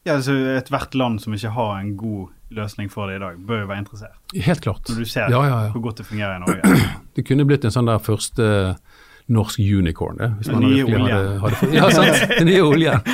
[0.07, 3.65] Ja, altså Ethvert land som ikke har en god løsning for det i dag, bør
[3.65, 4.19] jo være interessert.
[4.35, 4.85] Helt klart.
[4.89, 5.73] Når du ser ja, ja, ja.
[5.73, 6.77] hvor godt det fungerer i Norge.
[7.17, 8.77] Det kunne blitt en sånn der første
[9.33, 10.29] norsk unicorn, det.
[10.39, 11.07] Hvis man nye oljen.
[11.09, 12.29] Hadde, hadde, ja, sant.
[12.39, 13.01] Den nye oljen.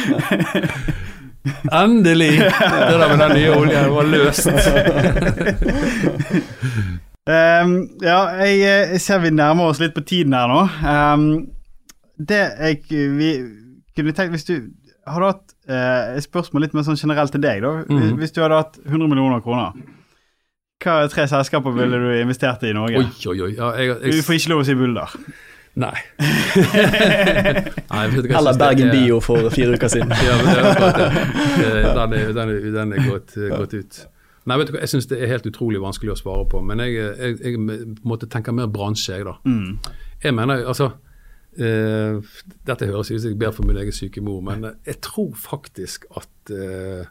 [1.82, 2.30] Endelig!
[2.38, 4.46] Det der med den nye oljen var løst.
[7.34, 7.72] um,
[8.02, 10.62] ja, jeg, jeg, ser vi nærmer oss litt på tiden her nå.
[10.86, 11.26] Um,
[12.22, 13.32] det jeg vi
[13.96, 14.54] kunne tenkt Hvis du
[15.08, 17.72] hadde hatt uh, et spørsmål litt mer sånn generelt til deg, da.
[17.90, 18.14] Mm.
[18.20, 19.74] Hvis du hadde hatt 100 millioner kroner,
[20.82, 23.02] hva tre selskaper ville du investert i i Norge?
[23.02, 23.54] Oi, oi, oi.
[23.56, 25.18] Ja, jeg, jeg, du får ikke lov å si Bulder.
[25.74, 25.94] Nei.
[27.90, 30.10] Nei Eller Bergen Bio for fire uker siden.
[30.26, 34.02] ja, men det er den, er, den, er, den er gått, gått, ut.
[34.44, 36.60] Nei, vet du hva, Jeg syns det er helt utrolig vanskelig å svare på.
[36.66, 39.38] Men jeg, jeg, jeg måtte tenke mer bransje, jeg, da.
[39.48, 39.78] Mm.
[40.22, 42.36] Jeg mener, altså uh,
[42.68, 46.04] Dette høres ut som jeg ber for min egen syke mor, men jeg tror faktisk
[46.20, 47.08] at uh,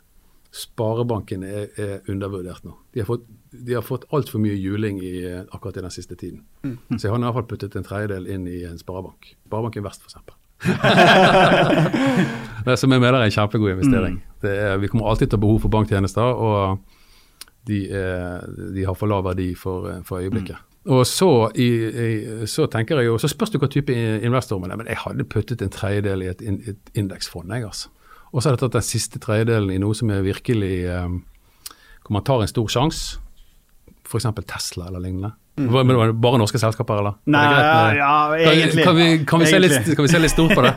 [0.51, 2.75] Sparebanken er, er, undervurdert nå.
[2.91, 6.15] De har fått, de har fått altfor mye juling i, eh, akkurat i den siste
[6.15, 6.45] tiden.
[6.63, 6.77] Mm.
[6.97, 9.35] Så jeg har i hvert fall puttet en tredjedel inn i en sparebank.
[9.47, 10.37] Sparebanken Vest, f.eks.
[12.79, 14.21] som jeg mener er en kjempegod investering.
[14.21, 14.47] Mm.
[14.47, 16.79] Er, vi kommer alltid til å ha behov for banktjenester, og
[17.67, 18.45] de, er,
[18.75, 20.57] de har for lav verdi for, for øyeblikket.
[20.57, 20.67] Mm.
[20.95, 24.71] Og så, i, i, så, tenker jeg jo, så spørs det hva type investor man
[24.73, 27.53] er, men jeg hadde puttet en tredjedel i et, et indeksfond.
[27.53, 27.91] jeg altså.
[28.31, 31.23] Og så har jeg tatt den siste tredjedelen i noe som er virkelig um,
[32.01, 33.19] Hvor man tar en stor sjanse.
[34.11, 34.27] F.eks.
[34.47, 35.31] Tesla eller lignende.
[35.59, 36.21] Mm.
[36.21, 37.17] Bare norske selskaper, eller?
[37.29, 38.85] Nei, med, ja, egentlig.
[38.85, 40.73] Kan vi, kan, vi litt, kan, vi, se litt, stort på det?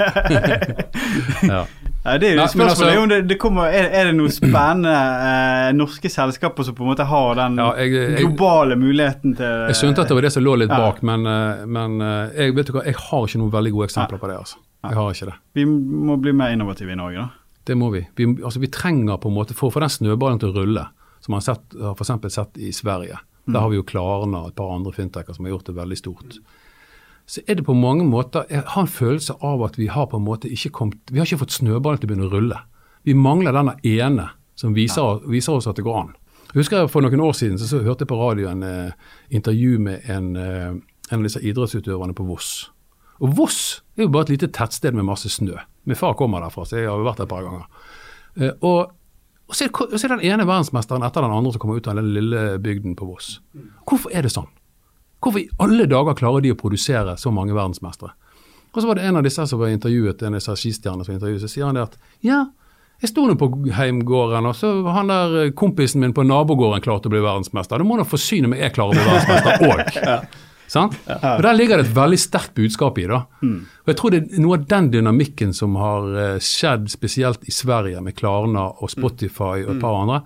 [1.54, 1.64] ja.
[2.04, 4.92] Ja, det er jo Nei, spørsmålet altså, det, det kommer, er, er, det noen spennende
[5.24, 9.70] eh, norske selskaper som på en måte har den ja, jeg, jeg, globale muligheten til
[9.70, 12.56] Jeg skjønte at det var det som lå litt bak, men, eh, men eh, jeg,
[12.58, 14.36] vet du hva, jeg har ikke noen veldig gode eksempler på det.
[14.42, 14.60] altså.
[14.84, 15.38] Jeg har ikke det.
[15.56, 15.64] Vi
[16.10, 17.62] må bli mer innovative i Norge, da.
[17.64, 18.04] Det må vi.
[18.20, 20.84] Vi, altså, vi trenger på en måte, For å få den snøballen til å rulle,
[21.24, 22.34] som man har f.eks.
[22.34, 23.16] sett i Sverige,
[23.46, 23.54] mm.
[23.54, 25.98] der har vi jo Klarna og et par andre fintecher som har gjort det veldig
[25.98, 26.38] stort.
[27.26, 30.18] Så er det på mange måter Jeg har en følelse av at vi har på
[30.20, 32.58] en måte ikke kommet Vi har ikke fått snøballen til å begynne å rulle.
[33.08, 34.26] Vi mangler denne ene
[34.60, 36.12] som viser, viser oss at det går an.
[36.52, 38.92] Jeg husker For noen år siden så, så hørte jeg på radio en eh,
[39.34, 40.68] intervju med en, eh,
[41.10, 42.68] en av disse idrettsutøverne på Voss.
[43.24, 43.58] Og Voss
[43.96, 45.56] er jo bare et lite tettsted med masse snø.
[45.88, 47.66] Min far kommer derfra, så jeg har vært der et par ganger.
[48.36, 48.92] Eh, og,
[49.54, 52.10] og, så er, det, den ene verdensmesteren etter den andre som kommer ut av den
[52.16, 53.38] lille bygden på Voss.
[53.86, 54.50] Hvorfor er det sånn?
[55.24, 58.12] Hvorfor i alle dager klarer de å produsere så mange verdensmestere?
[58.74, 61.14] Og så var det en av disse som var intervjuet, en av disse skistjernene som
[61.14, 62.44] var intervjuet, så sier han det at ja,
[63.02, 67.10] Jeg sto nå på heimgården, og så han der eh, kompisen min på nabogården klarte
[67.10, 67.82] å bli verdensmester.
[67.82, 70.36] Da må han forsyne meg jeg klarer å bli verdensmester òg.
[70.70, 70.96] Sant?
[71.06, 73.06] Og Der ligger det et veldig sterkt budskap i.
[73.10, 73.24] da.
[73.42, 73.60] Mm.
[73.84, 77.54] Og Jeg tror det er noe av den dynamikken som har eh, skjedd spesielt i
[77.54, 80.22] Sverige med Klarna og Spotify og et par andre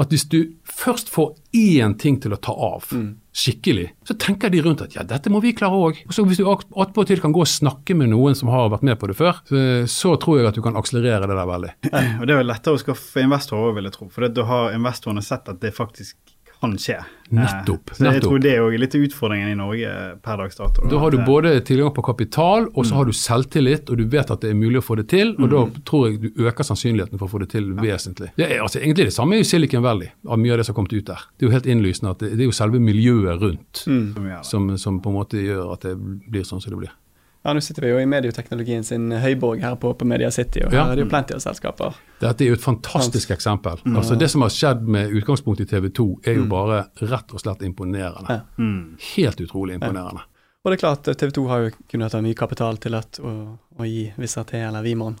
[0.00, 3.08] at hvis du først får én ting til å ta av mm.
[3.36, 6.02] skikkelig, så tenker de rundt at ja, dette må vi klare òg.
[6.06, 9.00] Og så hvis du attpåtil kan gå og snakke med noen som har vært med
[9.00, 11.72] på det før, så, så tror jeg at du kan akselerere det der veldig.
[12.20, 14.10] Og Det er jo lettere å skaffe investorer òg, vil jeg tro.
[14.14, 16.29] For da har investorene sett at det faktisk
[16.60, 16.98] kan skje.
[17.30, 17.90] Nettopp.
[17.90, 19.92] Eh, så jeg tror det er litt utfordringen i Norge
[20.24, 20.84] per dags dato.
[20.90, 22.98] Da har du både tilgang på kapital, og så mm.
[22.98, 25.32] har du selvtillit, og du vet at det er mulig å få det til.
[25.38, 25.52] Og mm.
[25.54, 27.80] da tror jeg du øker sannsynligheten for å få det til ja.
[27.84, 28.32] vesentlig.
[28.36, 30.80] Det er altså egentlig det samme i Silicon Valley, av mye av det som har
[30.82, 31.28] kommet ut der.
[31.36, 34.32] Det er jo helt innlysende at det, det er jo selve miljøet rundt mm.
[34.46, 36.96] som, som på en måte gjør at det blir sånn som det blir.
[37.42, 40.74] Ja, Nå sitter vi jo i medieteknologien sin høyborg her på, på Media City, og
[40.76, 40.82] ja.
[40.84, 41.96] her er det jo plenty av selskaper.
[42.20, 43.80] Dette er jo et fantastisk eksempel.
[43.86, 43.96] Mm.
[43.96, 46.50] Altså Det som har skjedd med utgangspunkt i TV 2, er jo mm.
[46.52, 48.36] bare rett og slett imponerende.
[48.36, 48.42] Ja.
[48.60, 48.98] Mm.
[49.14, 50.26] Helt utrolig imponerende.
[50.26, 50.52] Ja.
[50.60, 53.34] Og det er klart TV 2 har jo kunnet ha mye kapital til at, å,
[53.56, 55.16] å gi Vissat eller Vimon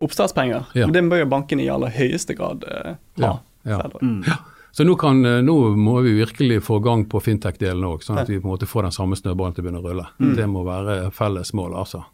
[0.00, 0.64] oppstartspenger.
[0.72, 0.86] Ja.
[0.86, 2.94] Men det bør jo bankene i aller høyeste grad eh,
[3.24, 3.32] ha.
[3.68, 3.80] Ja.
[3.84, 4.38] ja.
[4.78, 8.28] Så nå, kan, eh, nå, må vi virkelig få gang på fintech-delen òg, sånn at
[8.30, 10.04] vi på en måte får den samme snøballen til å begynne å rulle.
[10.22, 10.28] Mm.
[10.38, 12.04] Det må være felles mål, altså.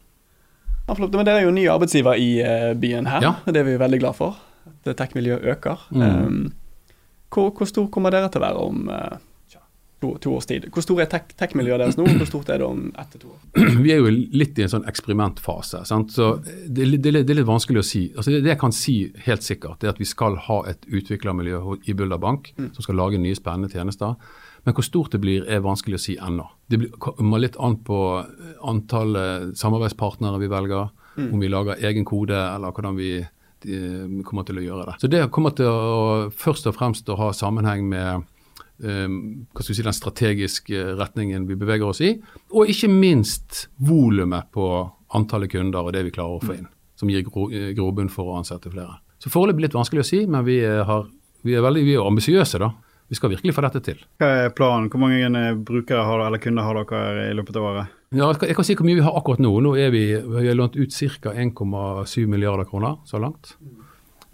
[0.87, 1.13] Ja, flott.
[1.13, 3.35] Men dere er jo ny arbeidsgiver i uh, byen her, ja.
[3.45, 4.39] det er vi veldig glad for.
[4.81, 5.83] Det tech-miljøet øker.
[5.93, 6.01] Mm.
[6.01, 6.49] Um,
[7.29, 9.21] hvor, hvor, stor kommer dere til å være om uh,
[10.01, 10.67] to, to, års tid.
[10.73, 13.33] Hvor stor er tech-miljøet deres nå, og hvor stort er det om ett til to
[13.33, 13.43] år?
[13.85, 15.83] Vi er jo litt i en sånn eksperimentfase.
[15.89, 16.13] Sant?
[16.15, 18.03] så det, det, det, er litt vanskelig å si.
[18.15, 21.61] Altså det, det, jeg kan si helt sikkert, er at vi skal ha et utviklermiljø
[21.85, 22.73] i Bulder Bank mm.
[22.75, 24.17] som skal lage nye, spennende tjenester.
[24.65, 26.47] Men hvor stort det blir, er vanskelig å si ennå.
[26.71, 27.99] Det kommer litt an på
[28.65, 31.29] antallet samarbeidspartnere vi velger, mm.
[31.29, 33.15] om vi lager egen kode, eller hvordan vi
[34.25, 34.95] kommer til å gjøre det.
[35.01, 38.25] Så det kommer til å først og fremst å ha sammenheng med
[38.77, 42.11] hva skal vi si, den strategiske retningen vi beveger oss i.
[42.51, 44.67] Og ikke minst volumet på
[45.15, 46.67] antallet kunder og det vi klarer å få inn.
[46.99, 48.99] Som gir eh, grobunn for å ansette flere.
[49.19, 51.07] Så Foreløpig litt vanskelig å si, men vi, har,
[51.43, 52.59] vi er veldig vi er ambisiøse.
[52.61, 52.71] da.
[53.07, 53.99] Vi skal virkelig få dette til.
[54.17, 54.89] Hva er planen?
[54.89, 57.95] Hvor mange eh, brukere har, eller kunder har dere i løpet av året?
[58.15, 59.51] Ja, jeg, kan, jeg kan si hvor mye vi har akkurat nå.
[59.61, 61.33] Nå er vi, vi har lånt ut ca.
[61.35, 63.55] 1,7 milliarder kroner så langt.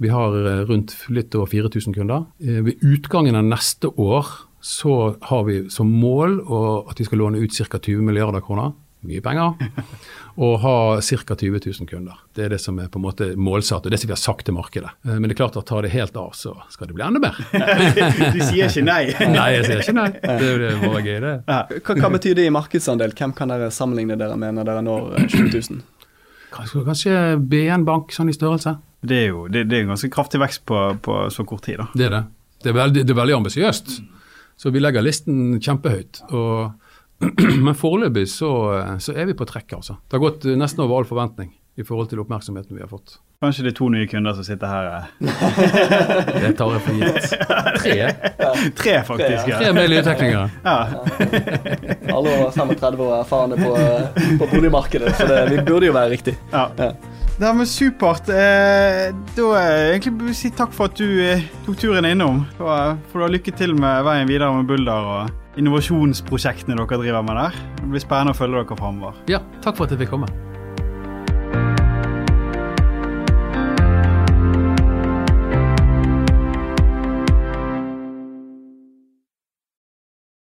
[0.01, 2.23] Vi har eh, rundt litt over 4000 kunder.
[2.41, 4.25] Eh, ved utgangen av neste år
[4.61, 6.39] så har vi som mål
[6.89, 7.77] at vi skal låne ut ca.
[7.77, 8.73] 20 milliarder kroner.
[9.05, 9.53] Mye penger.
[10.45, 10.73] Og ha
[11.05, 11.37] ca.
[11.37, 12.17] 20 000 kunder.
[12.33, 14.45] Det er det som er på en måte målsatt, og det som vi har sagt
[14.49, 14.89] til markedet.
[15.05, 17.21] Eh, men det er klart at tar det helt av, så skal det bli enda
[17.21, 17.37] mer.
[18.33, 19.03] du sier ikke nei?
[19.37, 20.09] nei, jeg sier ikke nei.
[20.17, 21.39] Det er jo gøy, det.
[21.45, 23.13] Hva, hva betyr det i markedsandel?
[23.13, 25.89] Hvem kan dere sammenligne dere med når dere når 20 000?
[26.57, 28.79] Kanskje BN Bank sånn i størrelse.
[29.01, 31.81] Det er jo det, det er en ganske kraftig vekst på, på, så kort tid.
[31.81, 31.87] da.
[31.97, 32.23] Det er det.
[32.61, 33.95] Det er veldig, det er veldig ambisiøst.
[34.61, 36.21] Så vi legger listen kjempehøyt.
[36.37, 36.93] Og,
[37.65, 38.51] men foreløpig så,
[39.01, 39.97] så, er vi på trekk, altså.
[40.05, 41.49] Det har gått nesten over all forventning
[41.79, 43.17] i forhold til oppmerksomheten vi har fått.
[43.41, 44.89] Kanskje det er to nye kunder som sitter her?
[44.93, 45.05] Eh.
[46.43, 47.31] det tar jeg for gitt.
[47.81, 47.95] Tre?
[47.97, 48.51] Ja.
[48.83, 49.49] Tre, faktisk.
[49.49, 49.61] ja.
[49.63, 50.49] Tre miljøteknikere.
[50.67, 50.77] Ja.
[52.11, 53.71] Alle over 35 år erfarne på,
[54.43, 56.35] på boligmarkedet, så det, vi burde jo være riktig.
[56.53, 56.67] Ja.
[57.39, 58.29] Det med supert.
[58.29, 62.43] Eh, da jeg egentlig si takk for at du eh, tok turen innom.
[62.59, 67.25] Og får du ha lykke til med veien videre med Bulder og innovasjonsprosjektene dere driver
[67.25, 67.59] med der.
[67.81, 69.19] Det blir spennende å følge dere framover.
[69.31, 70.50] Ja, takk for at jeg fikk komme.